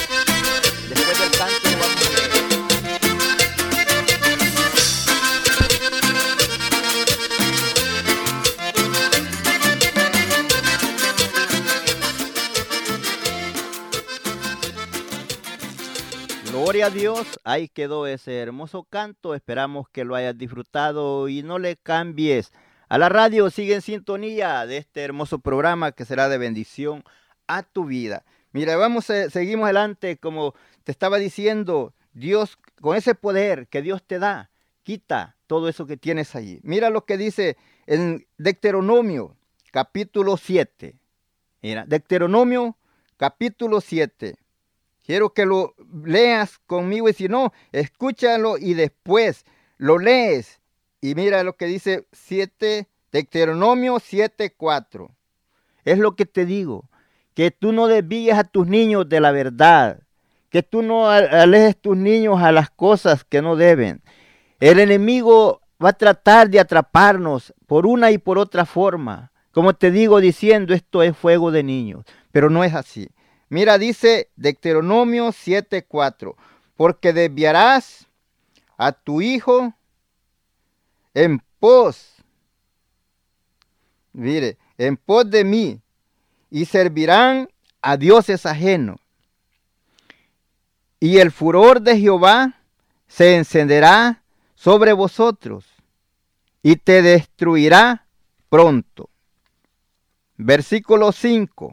[0.88, 2.37] Después del canto lo vamos a
[16.78, 21.58] Gloria a Dios, ahí quedó ese hermoso canto, esperamos que lo hayas disfrutado y no
[21.58, 22.52] le cambies
[22.88, 27.02] a la radio, sigue en sintonía de este hermoso programa que será de bendición
[27.48, 28.24] a tu vida.
[28.52, 34.00] Mira, vamos, a, seguimos adelante, como te estaba diciendo, Dios, con ese poder que Dios
[34.04, 34.52] te da,
[34.84, 36.60] quita todo eso que tienes allí.
[36.62, 39.36] Mira lo que dice en Deuteronomio,
[39.72, 40.94] capítulo 7.
[41.60, 42.76] Mira, Deuteronomio,
[43.16, 44.36] capítulo 7.
[45.08, 49.46] Quiero que lo leas conmigo y si no, escúchalo y después
[49.78, 50.60] lo lees.
[51.00, 55.08] Y mira lo que dice 7, Deuteronomio 7:4.
[55.86, 56.90] Es lo que te digo,
[57.32, 60.02] que tú no desvíes a tus niños de la verdad,
[60.50, 64.02] que tú no alejes tus niños a las cosas que no deben.
[64.60, 69.32] El enemigo va a tratar de atraparnos por una y por otra forma.
[69.52, 73.08] Como te digo diciendo, esto es fuego de niños, pero no es así.
[73.48, 76.36] Mira, dice Deuteronomio 7:4,
[76.76, 78.06] porque desviarás
[78.76, 79.74] a tu hijo
[81.14, 82.14] en pos,
[84.12, 85.80] mire, en pos de mí,
[86.50, 87.48] y servirán
[87.82, 89.00] a dioses ajenos.
[91.00, 92.60] Y el furor de Jehová
[93.06, 94.22] se encenderá
[94.54, 95.64] sobre vosotros,
[96.62, 98.06] y te destruirá
[98.48, 99.08] pronto.
[100.36, 101.72] Versículo 5.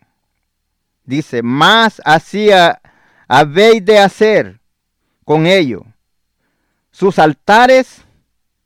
[1.06, 2.50] Dice, más así
[3.28, 4.60] habéis de hacer
[5.24, 5.86] con ello.
[6.92, 8.04] Sus altares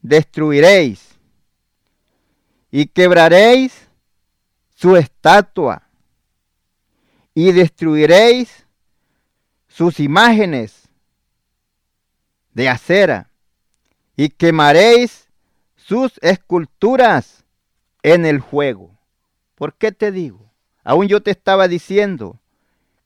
[0.01, 1.17] destruiréis
[2.71, 3.87] y quebraréis
[4.75, 5.83] su estatua
[7.33, 8.65] y destruiréis
[9.67, 10.87] sus imágenes
[12.53, 13.29] de acera
[14.15, 15.27] y quemaréis
[15.75, 17.43] sus esculturas
[18.03, 18.97] en el fuego.
[19.55, 20.48] ¿Por qué te digo?
[20.89, 22.39] Aún yo te estaba diciendo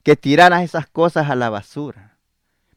[0.03, 2.15] que tiraras esas cosas a la basura.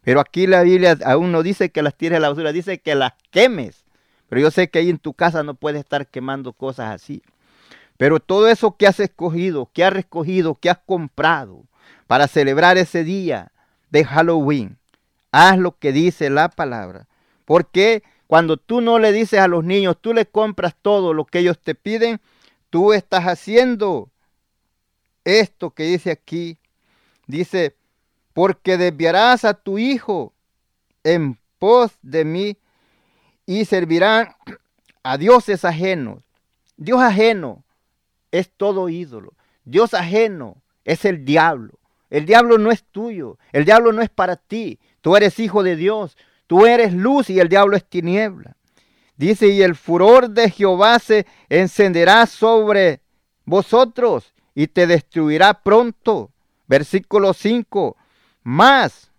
[0.02, 2.96] Pero aquí la Biblia aún no dice que las tires a la basura, dice que
[2.96, 3.84] las quemes.
[4.28, 7.22] Pero yo sé que ahí en tu casa no puedes estar quemando cosas así.
[7.96, 11.62] Pero todo eso que has escogido, que has recogido, que has comprado
[12.09, 13.52] para celebrar ese día
[13.90, 14.76] de Halloween,
[15.30, 17.07] haz lo que dice la palabra.
[17.44, 21.38] Porque cuando tú no le dices a los niños, tú le compras todo lo que
[21.38, 22.20] ellos te piden,
[22.70, 24.11] tú estás haciendo
[25.27, 26.57] esto que dice aquí.
[27.27, 27.74] Dice,
[28.33, 30.33] porque desviarás a tu hijo
[31.05, 32.57] en pos de mí
[33.45, 34.35] y servirán
[35.03, 36.22] a dioses ajenos.
[36.77, 37.64] Dios ajeno
[38.31, 39.35] es todo ídolo.
[39.64, 41.79] Dios ajeno es el diablo.
[42.09, 43.39] El diablo no es tuyo.
[43.53, 44.79] El diablo no es para ti.
[45.01, 46.16] Tú eres hijo de Dios.
[46.47, 48.57] Tú eres luz y el diablo es tiniebla.
[49.16, 53.01] Dice, y el furor de Jehová se encenderá sobre
[53.45, 56.32] vosotros y te destruirá pronto.
[56.66, 57.96] Versículo 5.
[58.42, 59.12] Más.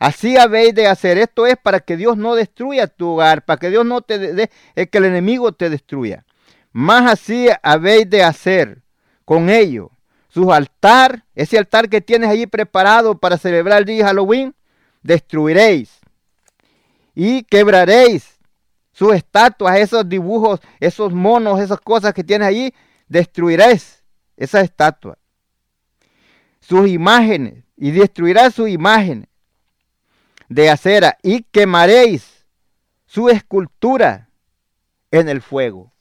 [0.00, 1.16] Así habéis de hacer.
[1.16, 4.50] Esto es para que Dios no destruya tu hogar, para que Dios no te dé,
[4.74, 6.26] que el enemigo te destruya.
[6.72, 8.82] Más así habéis de hacer
[9.24, 9.92] con ello.
[10.28, 14.56] Su altar, ese altar que tienes allí preparado para celebrar el día Halloween,
[15.02, 16.00] destruiréis
[17.14, 18.40] y quebraréis
[18.90, 22.74] sus estatuas, esos dibujos, esos monos, esas cosas que tienes allí,
[23.06, 24.01] destruiréis
[24.42, 25.18] esas estatuas,
[26.60, 29.28] sus imágenes y destruirás sus imágenes
[30.48, 32.44] de acera y quemaréis
[33.06, 34.28] su escultura
[35.10, 35.92] en el fuego.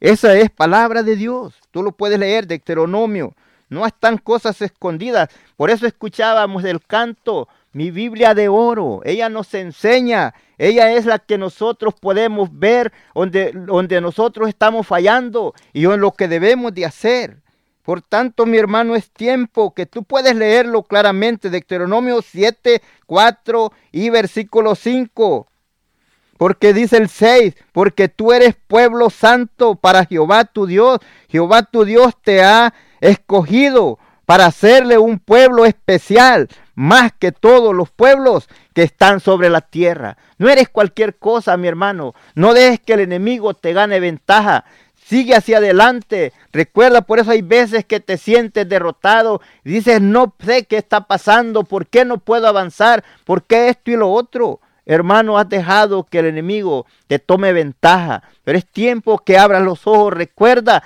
[0.00, 1.54] Esa es palabra de Dios.
[1.70, 3.34] Tú lo puedes leer, de Deuteronomio.
[3.68, 5.28] No están cosas escondidas.
[5.56, 9.00] Por eso escuchábamos el canto, mi Biblia de oro.
[9.04, 10.34] Ella nos enseña.
[10.58, 16.12] Ella es la que nosotros podemos ver donde, donde nosotros estamos fallando y en lo
[16.12, 17.41] que debemos de hacer.
[17.82, 24.08] Por tanto, mi hermano, es tiempo que tú puedes leerlo claramente, Deuteronomio 7, 4 y
[24.10, 25.48] versículo 5.
[26.38, 31.00] Porque dice el 6, porque tú eres pueblo santo para Jehová tu Dios.
[31.28, 37.90] Jehová tu Dios te ha escogido para hacerle un pueblo especial, más que todos los
[37.90, 40.16] pueblos que están sobre la tierra.
[40.38, 42.14] No eres cualquier cosa, mi hermano.
[42.34, 44.64] No dejes que el enemigo te gane ventaja.
[45.12, 46.32] Sigue hacia adelante.
[46.54, 49.42] Recuerda, por eso hay veces que te sientes derrotado.
[49.62, 51.64] Dices, no sé qué está pasando.
[51.64, 53.04] ¿Por qué no puedo avanzar?
[53.26, 54.60] ¿Por qué esto y lo otro?
[54.86, 59.86] Hermano, has dejado que el enemigo te tome ventaja, pero es tiempo que abras los
[59.86, 60.14] ojos.
[60.14, 60.82] Recuerda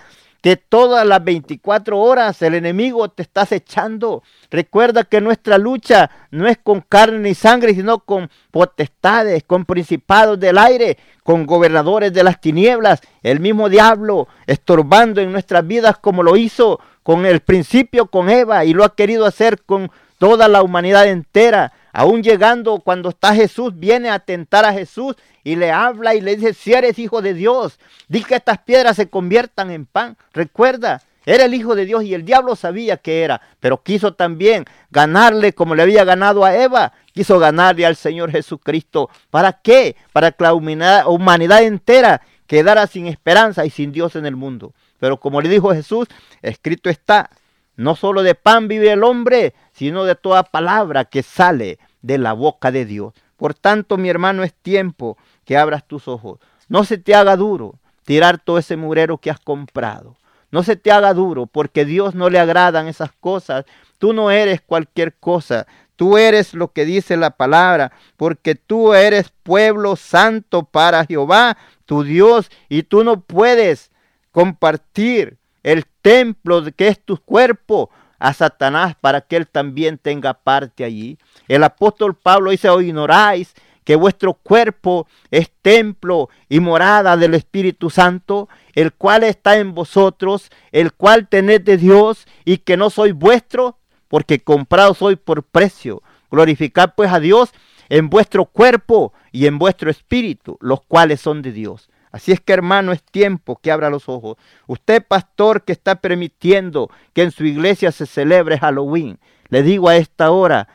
[0.46, 4.22] que todas las 24 horas el enemigo te está acechando.
[4.48, 10.38] Recuerda que nuestra lucha no es con carne ni sangre, sino con potestades, con principados
[10.38, 16.22] del aire, con gobernadores de las tinieblas, el mismo diablo estorbando en nuestras vidas como
[16.22, 20.62] lo hizo con el principio con Eva y lo ha querido hacer con toda la
[20.62, 21.72] humanidad entera.
[21.98, 26.36] Aún llegando cuando está Jesús, viene a tentar a Jesús y le habla y le
[26.36, 30.18] dice, si eres hijo de Dios, di que estas piedras se conviertan en pan.
[30.34, 34.66] Recuerda, era el hijo de Dios y el diablo sabía que era, pero quiso también
[34.90, 39.08] ganarle como le había ganado a Eva, quiso ganarle al Señor Jesucristo.
[39.30, 39.96] ¿Para qué?
[40.12, 44.74] Para que la humanidad, entera quedara sin esperanza y sin Dios en el mundo.
[45.00, 46.08] Pero como le dijo Jesús,
[46.42, 47.30] escrito está,
[47.74, 52.32] no solo de pan vive el hombre, sino de toda palabra que sale de la
[52.32, 53.14] boca de Dios.
[53.36, 56.38] Por tanto, mi hermano, es tiempo que abras tus ojos.
[56.68, 60.16] No se te haga duro tirar todo ese murero que has comprado.
[60.50, 63.64] No se te haga duro porque Dios no le agradan esas cosas.
[63.98, 65.66] Tú no eres cualquier cosa.
[65.96, 72.02] Tú eres lo que dice la palabra, porque tú eres pueblo santo para Jehová, tu
[72.02, 73.90] Dios, y tú no puedes
[74.30, 80.84] compartir el templo que es tu cuerpo a Satanás para que él también tenga parte
[80.84, 81.18] allí.
[81.48, 83.54] El apóstol Pablo dice, o ignoráis
[83.84, 90.50] que vuestro cuerpo es templo y morada del Espíritu Santo, el cual está en vosotros,
[90.72, 96.02] el cual tened de Dios y que no soy vuestro, porque comprado soy por precio.
[96.32, 97.52] Glorificad pues a Dios
[97.88, 101.88] en vuestro cuerpo y en vuestro espíritu, los cuales son de Dios.
[102.16, 104.38] Así es que hermano, es tiempo que abra los ojos.
[104.66, 109.18] Usted, pastor, que está permitiendo que en su iglesia se celebre Halloween,
[109.50, 110.66] le digo a esta hora,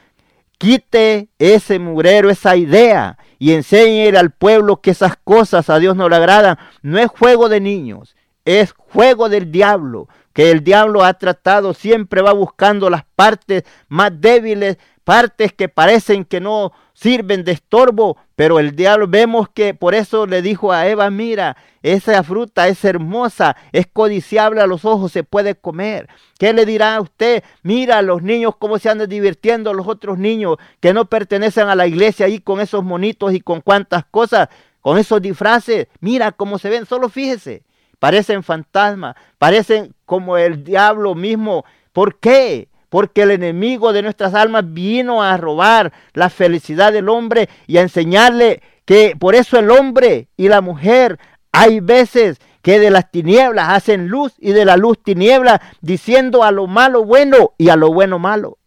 [0.60, 6.08] quite ese murero, esa idea y enseñe al pueblo que esas cosas a Dios no
[6.10, 6.60] le agradan.
[6.84, 8.16] No es juego de niños,
[8.46, 10.08] es juego del diablo.
[10.34, 16.26] que el diablo ha tratado, siempre va buscando las partes más débiles, partes que parecen
[16.26, 20.88] que no sirven de estorbo, pero el diablo vemos que por eso le dijo a
[20.88, 26.08] Eva, mira, esa fruta es hermosa, es codiciable a los ojos, se puede comer.
[26.38, 27.44] ¿Qué le dirá a usted?
[27.64, 31.88] Mira los niños cómo se andan divirtiendo los otros niños que no pertenecen a la
[31.88, 34.50] iglesia ahí con esos monitos y con cuantas cosas,
[34.80, 35.88] con esos disfraces.
[36.00, 37.64] Mira cómo se ven, solo fíjese.
[37.98, 41.66] Parecen fantasmas, parecen como el diablo mismo.
[41.94, 42.68] ¿Por qué?
[42.92, 47.82] Porque el enemigo de nuestras almas vino a robar la felicidad del hombre y a
[47.84, 51.18] enseñarle que por eso el hombre y la mujer
[51.54, 56.52] hay veces que de las tinieblas hacen luz y de la luz tinieblas, diciendo a
[56.52, 58.58] lo malo bueno y a lo bueno malo.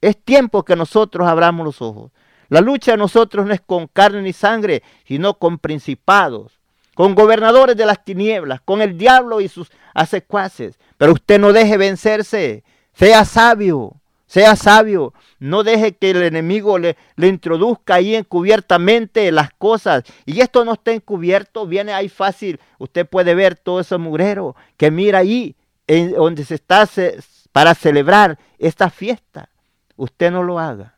[0.00, 2.10] Es tiempo que nosotros abramos los ojos.
[2.48, 6.58] La lucha de nosotros no es con carne ni sangre, sino con principados,
[6.96, 10.80] con gobernadores de las tinieblas, con el diablo y sus asecuaces.
[10.96, 12.64] Pero usted no deje vencerse.
[12.98, 13.94] Sea sabio,
[14.26, 15.14] sea sabio.
[15.38, 20.02] No deje que el enemigo le, le, introduzca ahí encubiertamente las cosas.
[20.26, 22.58] Y esto no está encubierto, viene ahí fácil.
[22.78, 25.54] Usted puede ver todo ese mugrero que mira ahí,
[25.86, 26.88] en donde se está
[27.52, 29.48] para celebrar esta fiesta.
[29.94, 30.96] Usted no lo haga.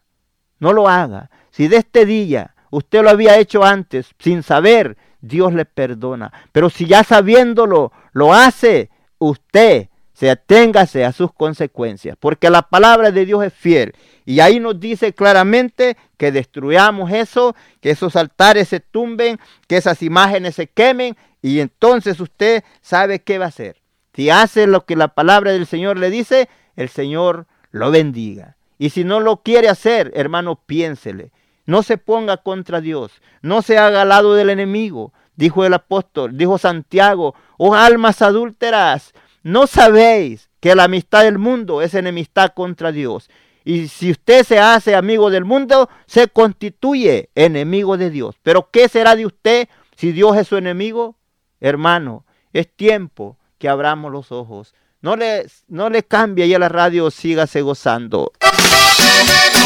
[0.58, 1.28] No lo haga.
[1.50, 6.32] Si de este día usted lo había hecho antes sin saber, Dios le perdona.
[6.50, 8.88] Pero si ya sabiéndolo lo hace,
[9.18, 9.90] usted
[10.20, 13.94] se aténgase a sus consecuencias, porque la palabra de Dios es fiel.
[14.26, 20.02] Y ahí nos dice claramente que destruyamos eso, que esos altares se tumben, que esas
[20.02, 23.76] imágenes se quemen, y entonces usted sabe qué va a hacer.
[24.12, 28.56] Si hace lo que la palabra del Señor le dice, el Señor lo bendiga.
[28.76, 31.32] Y si no lo quiere hacer, hermano, piénsele.
[31.64, 36.36] No se ponga contra Dios, no se haga al lado del enemigo, dijo el apóstol,
[36.36, 42.92] dijo Santiago, oh almas adúlteras, ¿No sabéis que la amistad del mundo es enemistad contra
[42.92, 43.30] Dios?
[43.64, 48.36] Y si usted se hace amigo del mundo, se constituye enemigo de Dios.
[48.42, 51.16] Pero ¿qué será de usted si Dios es su enemigo?
[51.60, 54.74] Hermano, es tiempo que abramos los ojos.
[55.00, 58.32] No le, no le cambie y a la radio, sígase gozando.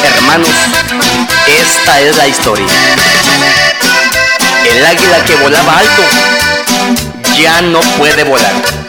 [0.04, 0.50] Hermanos,
[1.48, 2.66] esta es la historia.
[4.70, 6.02] El águila que volaba alto
[7.36, 8.83] ya no puede volar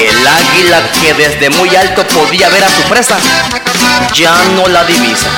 [0.00, 3.16] el águila que desde muy alto podía ver a su presa,
[4.14, 5.28] ya no la divisa.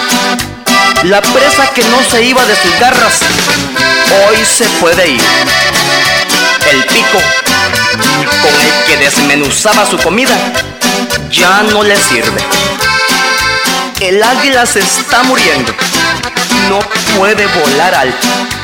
[1.05, 3.21] La presa que no se iba de sus garras,
[4.29, 5.23] hoy se puede ir.
[6.71, 7.19] El pico
[8.43, 10.37] con el que desmenuzaba su comida,
[11.31, 12.41] ya no le sirve.
[14.01, 15.75] El águila se está muriendo,
[16.69, 16.81] no
[17.17, 18.60] puede volar alto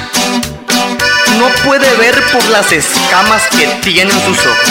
[1.38, 4.68] no puede ver por las escamas que tienen sus ojos.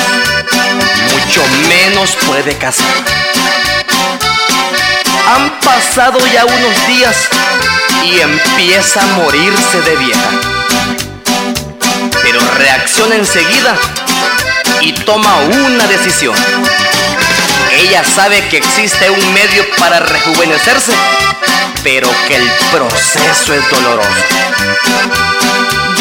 [1.12, 2.86] Mucho menos puede cazar.
[5.28, 7.16] Han pasado ya unos días
[8.04, 10.30] y empieza a morirse de vieja.
[12.24, 13.76] Pero reacciona enseguida
[14.82, 16.36] y toma una decisión.
[17.78, 20.94] Ella sabe que existe un medio para rejuvenecerse,
[21.84, 24.10] pero que el proceso es doloroso.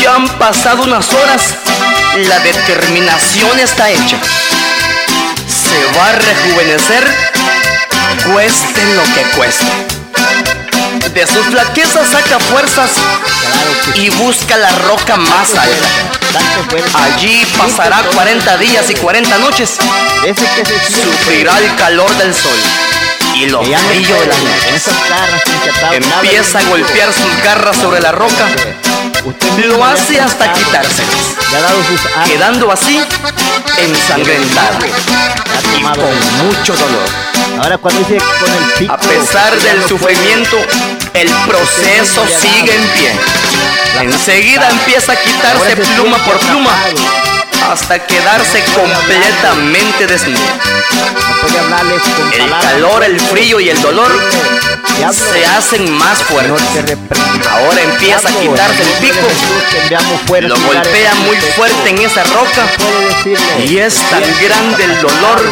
[0.04, 1.40] Ya han pasado unas horas,
[2.28, 4.18] la determinación está hecha.
[5.48, 7.02] Se va a rejuvenecer,
[8.30, 9.64] cueste lo que cueste.
[11.14, 12.90] De sus flaquezas saca fuerzas
[13.94, 15.88] y busca la roca más alta.
[17.02, 19.70] Allí pasará 40 días y 40 noches.
[21.02, 22.58] Sufrirá el calor del sol
[23.36, 24.82] y los brillos de la noche.
[25.92, 28.44] Empieza a golpear sus garras sobre la roca
[29.66, 31.36] lo hace hasta quitárselos,
[32.26, 33.00] quedando así
[33.78, 34.78] ensangrentado.
[35.78, 37.08] Y con mucho dolor.
[37.60, 40.56] Ahora cuando dice con el pico, A pesar del sufrimiento,
[41.14, 43.12] el proceso sigue en pie.
[44.00, 46.72] Enseguida empieza a quitarse pluma por pluma
[47.70, 50.40] hasta quedarse completamente desnudo.
[52.32, 54.10] El calor, el frío y el dolor
[55.12, 56.62] se hacen más fuertes.
[57.50, 59.26] Ahora empieza a quitarse el pico,
[60.40, 62.66] lo golpea muy fuerte en esa roca.
[63.66, 65.42] Y es tan grande el dolor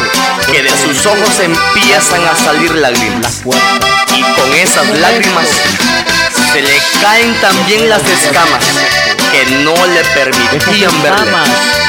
[0.51, 3.41] que de sus ojos empiezan a salir lágrimas.
[4.15, 5.47] Y con esas lágrimas
[6.51, 8.63] se le caen también las escamas
[9.31, 11.82] que no le permitían verle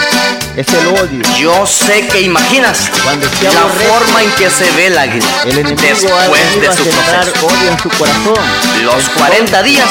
[0.57, 1.23] es el odio.
[1.39, 6.67] Yo sé que imaginas Cuando la forma en que se ve la enemigo después de
[6.77, 7.47] su proceso.
[7.47, 8.37] odio en su corazón.
[8.85, 9.89] Los 40 días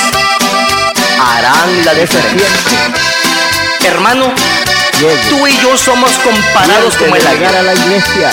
[1.20, 2.48] harán la diferencia.
[3.86, 4.32] Hermano,
[5.30, 7.60] Tú y yo somos comparados como el águila.
[7.60, 8.32] a la iglesia.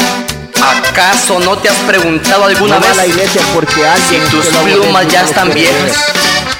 [0.88, 5.22] ¿Acaso no te has preguntado alguna No vez la iglesia porque si tus plumas ya
[5.22, 5.96] están viejas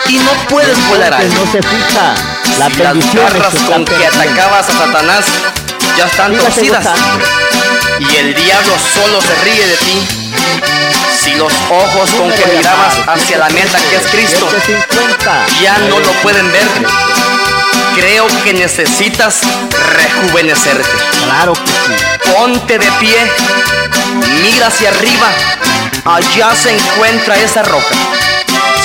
[0.08, 1.44] y no puedes volar alto?
[1.44, 2.14] no se fija
[2.58, 5.24] las Si las garras con que atacabas a Satanás
[5.96, 6.86] ya están torcidas
[7.98, 10.06] y el diablo solo se ríe de ti.
[11.22, 15.46] Si los ojos con que mirabas hacia la meta que es Cristo 750.
[15.62, 16.66] ya no lo pueden ver,
[17.94, 19.40] creo que necesitas
[19.92, 20.88] rejuvenecerte.
[21.24, 22.32] Claro que sí.
[22.32, 23.18] Ponte de pie,
[24.42, 25.28] mira hacia arriba,
[26.04, 27.94] allá se encuentra esa roca.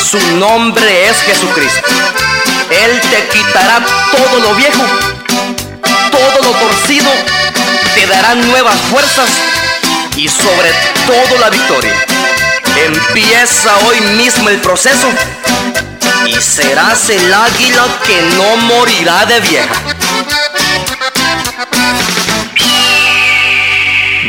[0.03, 1.87] Su nombre es Jesucristo.
[2.69, 3.79] Él te quitará
[4.11, 4.83] todo lo viejo,
[6.15, 7.11] todo lo torcido,
[7.93, 9.29] te dará nuevas fuerzas
[10.15, 10.69] y sobre
[11.05, 11.93] todo la victoria.
[12.85, 15.07] Empieza hoy mismo el proceso
[16.25, 19.75] y serás el águila que no morirá de vieja.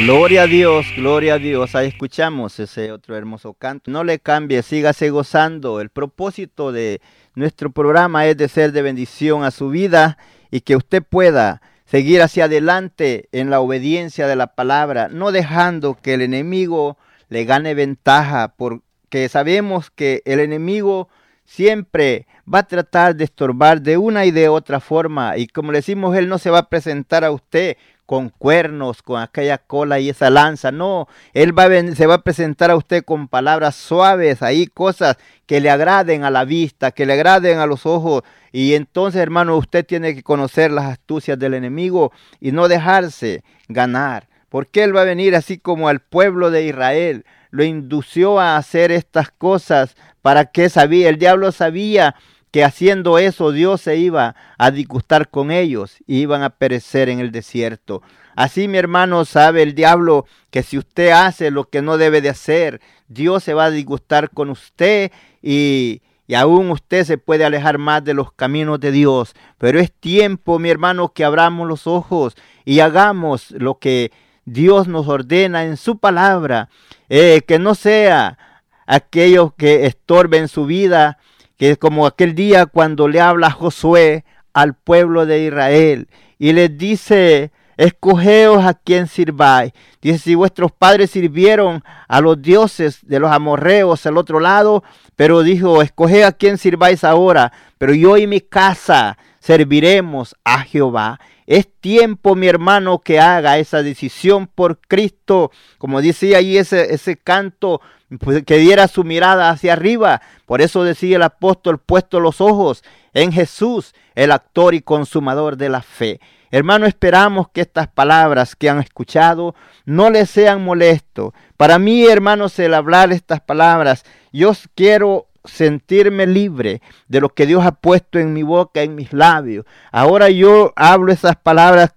[0.05, 1.75] Gloria a Dios, gloria a Dios.
[1.75, 3.91] Ahí escuchamos ese otro hermoso canto.
[3.91, 5.81] No le cambie, sígase gozando.
[5.81, 7.01] El propósito de
[7.35, 10.19] nuestro programa es de ser de bendición a su vida
[10.51, 15.95] y que usted pueda seguir hacia adelante en la obediencia de la palabra, no dejando
[15.95, 21.09] que el enemigo le gane ventaja, porque sabemos que el enemigo
[21.45, 25.37] siempre va a tratar de estorbar de una y de otra forma.
[25.37, 27.77] Y como le decimos, él no se va a presentar a usted
[28.07, 30.71] con cuernos, con aquella cola y esa lanza.
[30.73, 35.17] No, él va a se va a presentar a usted con palabras suaves, ahí cosas
[35.45, 38.23] que le agraden a la vista, que le agraden a los ojos.
[38.53, 44.29] Y entonces, hermano, usted tiene que conocer las astucias del enemigo y no dejarse ganar.
[44.49, 47.27] Porque él va a venir así como al pueblo de Israel.
[47.51, 52.15] Lo indució a hacer estas cosas para que sabía, el diablo sabía
[52.57, 57.21] que haciendo eso Dios se iba a disgustar con ellos y iban a perecer en
[57.21, 58.01] el desierto.
[58.35, 62.31] Así mi hermano sabe el diablo que si usted hace lo que no debe de
[62.31, 67.77] hacer, Dios se va a disgustar con usted y, y aún usted se puede alejar
[67.77, 69.35] más de los caminos de Dios.
[69.59, 74.13] Pero es tiempo, mi hermano, que abramos los ojos y hagamos lo que
[74.47, 76.71] Dios nos ordena en su palabra.
[77.11, 78.39] Eh, que no sea
[78.87, 81.19] aquellos que estorben su vida,
[81.57, 86.77] que es como aquel día cuando le habla Josué al pueblo de Israel y les
[86.77, 89.73] dice, escogeos a quien sirváis.
[90.01, 94.83] Dice, si vuestros padres sirvieron a los dioses de los amorreos al otro lado,
[95.15, 101.21] pero dijo, escoge a quien sirváis ahora, pero yo y mi casa serviremos a Jehová.
[101.47, 105.51] Es tiempo, mi hermano, que haga esa decisión por Cristo.
[105.79, 107.81] Como decía ahí ese, ese canto,
[108.19, 110.23] pues, que diera su mirada hacia arriba.
[110.45, 112.83] Por eso decía el apóstol, puesto los ojos
[113.15, 116.21] en Jesús, el actor y consumador de la fe.
[116.51, 121.33] Hermano, esperamos que estas palabras que han escuchado no les sean molestos.
[121.57, 127.65] Para mí, hermanos, el hablar estas palabras, yo quiero sentirme libre de lo que Dios
[127.65, 129.65] ha puesto en mi boca, en mis labios.
[129.93, 131.97] Ahora yo hablo esas palabras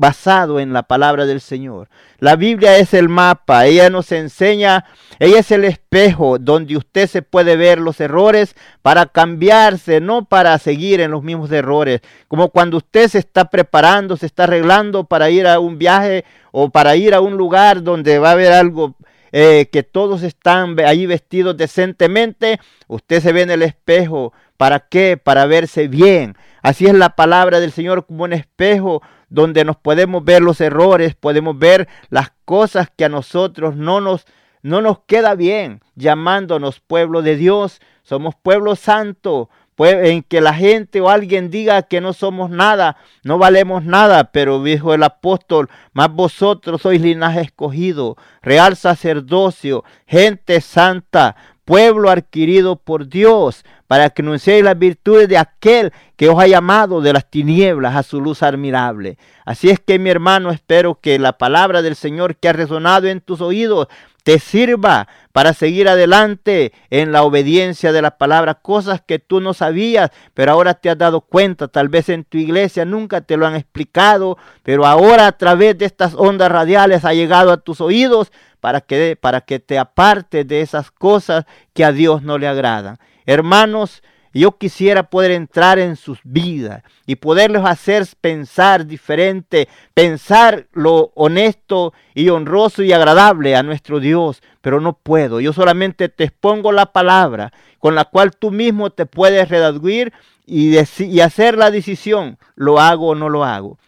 [0.00, 1.90] basado en la palabra del Señor.
[2.20, 4.86] La Biblia es el mapa, ella nos enseña,
[5.18, 10.56] ella es el espejo donde usted se puede ver los errores para cambiarse, no para
[10.56, 12.00] seguir en los mismos errores.
[12.28, 16.70] Como cuando usted se está preparando, se está arreglando para ir a un viaje o
[16.70, 18.96] para ir a un lugar donde va a haber algo
[19.32, 24.32] eh, que todos están ahí vestidos decentemente, usted se ve en el espejo.
[24.56, 25.16] ¿Para qué?
[25.16, 26.36] Para verse bien.
[26.62, 31.14] Así es la palabra del Señor como un espejo donde nos podemos ver los errores,
[31.14, 34.26] podemos ver las cosas que a nosotros no nos,
[34.62, 37.80] no nos queda bien, llamándonos pueblo de Dios.
[38.02, 39.48] Somos pueblo santo,
[39.86, 44.62] en que la gente o alguien diga que no somos nada, no valemos nada, pero
[44.62, 53.08] dijo el apóstol, más vosotros sois linaje escogido, real sacerdocio, gente santa, pueblo adquirido por
[53.08, 57.96] Dios, para que anunciéis las virtudes de aquel que os ha llamado de las tinieblas
[57.96, 59.18] a su luz admirable.
[59.44, 63.20] Así es que mi hermano, espero que la palabra del Señor que ha resonado en
[63.20, 63.88] tus oídos
[64.22, 69.54] te sirva para seguir adelante en la obediencia de la palabra, cosas que tú no
[69.54, 73.46] sabías, pero ahora te has dado cuenta, tal vez en tu iglesia nunca te lo
[73.46, 78.32] han explicado, pero ahora a través de estas ondas radiales ha llegado a tus oídos
[78.60, 82.98] para que, para que te apartes de esas cosas que a Dios no le agradan.
[83.26, 84.02] Hermanos,
[84.32, 91.92] yo quisiera poder entrar en sus vidas y poderles hacer pensar diferente, pensar lo honesto
[92.14, 95.40] y honroso y agradable a nuestro Dios, pero no puedo.
[95.40, 100.12] Yo solamente te expongo la palabra con la cual tú mismo te puedes redaguir
[100.46, 103.78] y, y hacer la decisión, lo hago o no lo hago.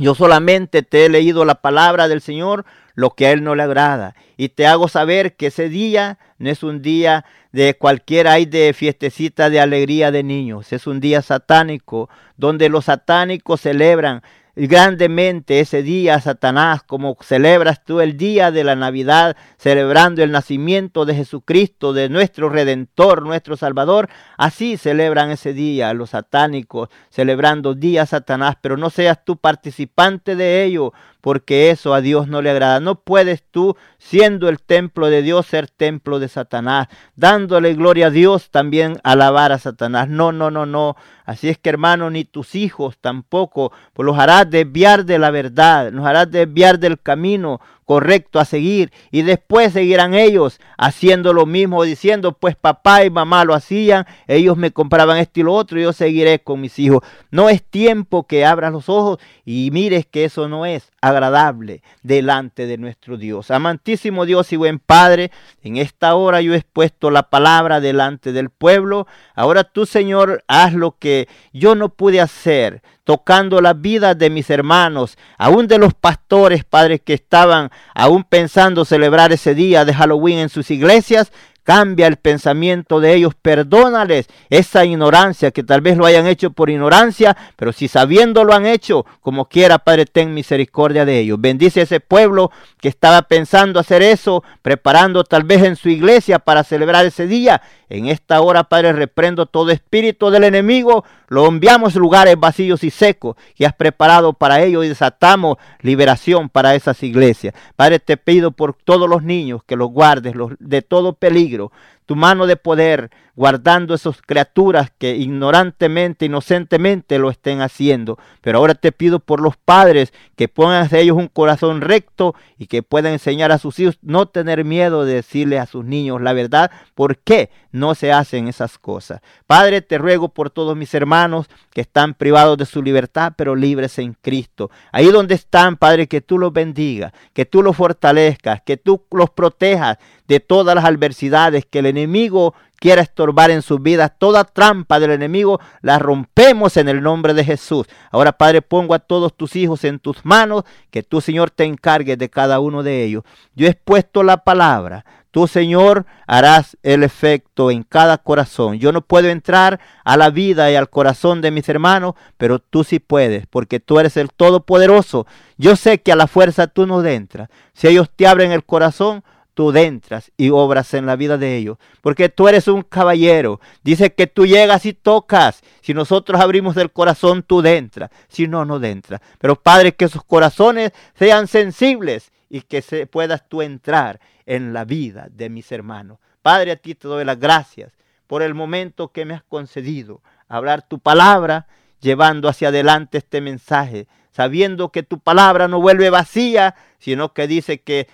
[0.00, 2.64] Yo solamente te he leído la palabra del Señor,
[2.94, 4.14] lo que a Él no le agrada.
[4.36, 8.72] Y te hago saber que ese día no es un día de cualquier hay de
[8.72, 10.72] fiestecita de alegría de niños.
[10.72, 14.22] Es un día satánico, donde los satánicos celebran
[14.54, 21.06] grandemente ese día, Satanás, como celebras tú el día de la Navidad, celebrando el nacimiento
[21.06, 24.08] de Jesucristo, de nuestro Redentor, nuestro Salvador.
[24.36, 30.64] Así celebran ese día los satánicos, celebrando día Satanás, pero no seas tú participante de
[30.64, 30.92] ello,
[31.22, 32.80] porque eso a Dios no le agrada.
[32.80, 38.10] No puedes tú, siendo el templo de Dios, ser templo de Satanás, dándole gloria a
[38.10, 40.08] Dios, también alabar a Satanás.
[40.08, 40.96] No, no, no, no.
[41.24, 45.92] Así es que hermano, ni tus hijos tampoco, pues los harás desviar de la verdad,
[45.92, 48.92] nos harás desviar del camino correcto a seguir.
[49.10, 54.56] Y después seguirán ellos haciendo lo mismo, diciendo, pues papá y mamá lo hacían, ellos
[54.56, 57.02] me compraban esto y lo otro, yo seguiré con mis hijos.
[57.30, 62.66] No es tiempo que abras los ojos y mires que eso no es agradable delante
[62.66, 63.50] de nuestro Dios.
[63.50, 65.30] Amantísimo Dios y buen Padre,
[65.62, 69.06] en esta hora yo he expuesto la palabra delante del pueblo.
[69.34, 74.48] Ahora tú, Señor, haz lo que yo no pude hacer tocando las vidas de mis
[74.50, 80.38] hermanos, aún de los pastores, padres, que estaban aún pensando celebrar ese día de Halloween
[80.38, 81.32] en sus iglesias,
[81.64, 86.70] Cambia el pensamiento de ellos, perdónales esa ignorancia, que tal vez lo hayan hecho por
[86.70, 91.40] ignorancia, pero si sabiendo lo han hecho, como quiera, Padre, ten misericordia de ellos.
[91.40, 92.50] Bendice ese pueblo
[92.80, 97.62] que estaba pensando hacer eso, preparando tal vez en su iglesia para celebrar ese día.
[97.88, 103.36] En esta hora, Padre, reprendo todo espíritu del enemigo, lo enviamos lugares vacíos y secos
[103.54, 107.54] que has preparado para ellos y desatamos liberación para esas iglesias.
[107.74, 111.72] Padre, te pido por todos los niños que los guardes de todo peligro
[112.12, 118.18] tu mano de poder, guardando esas criaturas que ignorantemente, inocentemente lo estén haciendo.
[118.42, 122.66] Pero ahora te pido por los padres que pongan de ellos un corazón recto y
[122.66, 126.34] que puedan enseñar a sus hijos no tener miedo de decirle a sus niños la
[126.34, 129.22] verdad, por qué no se hacen esas cosas.
[129.46, 133.98] Padre, te ruego por todos mis hermanos que están privados de su libertad, pero libres
[133.98, 134.70] en Cristo.
[134.92, 139.30] Ahí donde están, Padre, que tú los bendiga, que tú los fortalezcas, que tú los
[139.30, 139.96] protejas
[140.28, 144.12] de todas las adversidades que el enemigo quiera estorbar en sus vidas.
[144.18, 147.86] Toda trampa del enemigo la rompemos en el nombre de Jesús.
[148.10, 152.18] Ahora, Padre, pongo a todos tus hijos en tus manos, que tú, Señor, te encargues
[152.18, 153.22] de cada uno de ellos.
[153.54, 155.04] Yo he puesto la palabra.
[155.30, 158.78] Tú, Señor, harás el efecto en cada corazón.
[158.78, 162.84] Yo no puedo entrar a la vida y al corazón de mis hermanos, pero tú
[162.84, 165.26] sí puedes, porque tú eres el Todopoderoso.
[165.56, 167.48] Yo sé que a la fuerza tú no entras.
[167.72, 171.78] Si ellos te abren el corazón, tú dentras y obras en la vida de ellos.
[172.00, 173.60] Porque tú eres un caballero.
[173.82, 175.62] Dice que tú llegas y tocas.
[175.80, 178.10] Si nosotros abrimos el corazón, tú dentras.
[178.28, 179.20] Si no, no dentras.
[179.38, 184.84] Pero Padre, que sus corazones sean sensibles y que se, puedas tú entrar en la
[184.84, 186.18] vida de mis hermanos.
[186.42, 187.92] Padre, a ti te doy las gracias
[188.26, 190.22] por el momento que me has concedido.
[190.48, 191.66] Hablar tu palabra,
[192.00, 197.80] llevando hacia adelante este mensaje, sabiendo que tu palabra no vuelve vacía, sino que dice
[197.80, 198.08] que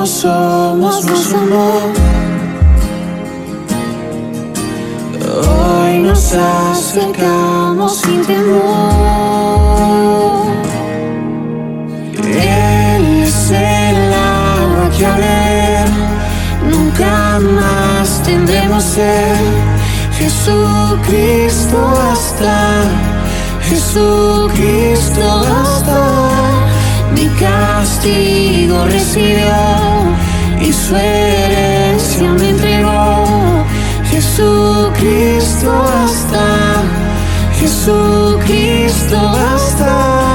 [0.00, 1.92] no somos más amor.
[5.46, 8.60] Hoy nos acercamos sin temor.
[12.16, 15.84] Él es el agua que haré,
[16.70, 19.36] nunca más tendremos ser.
[20.18, 22.84] Jesucristo basta,
[23.68, 26.39] Jesucristo basta
[27.40, 29.54] castigo recibió
[30.60, 33.64] y su herencia me entregó.
[34.10, 35.70] Jesucristo
[36.02, 36.82] hasta,
[37.58, 40.29] Jesucristo basta.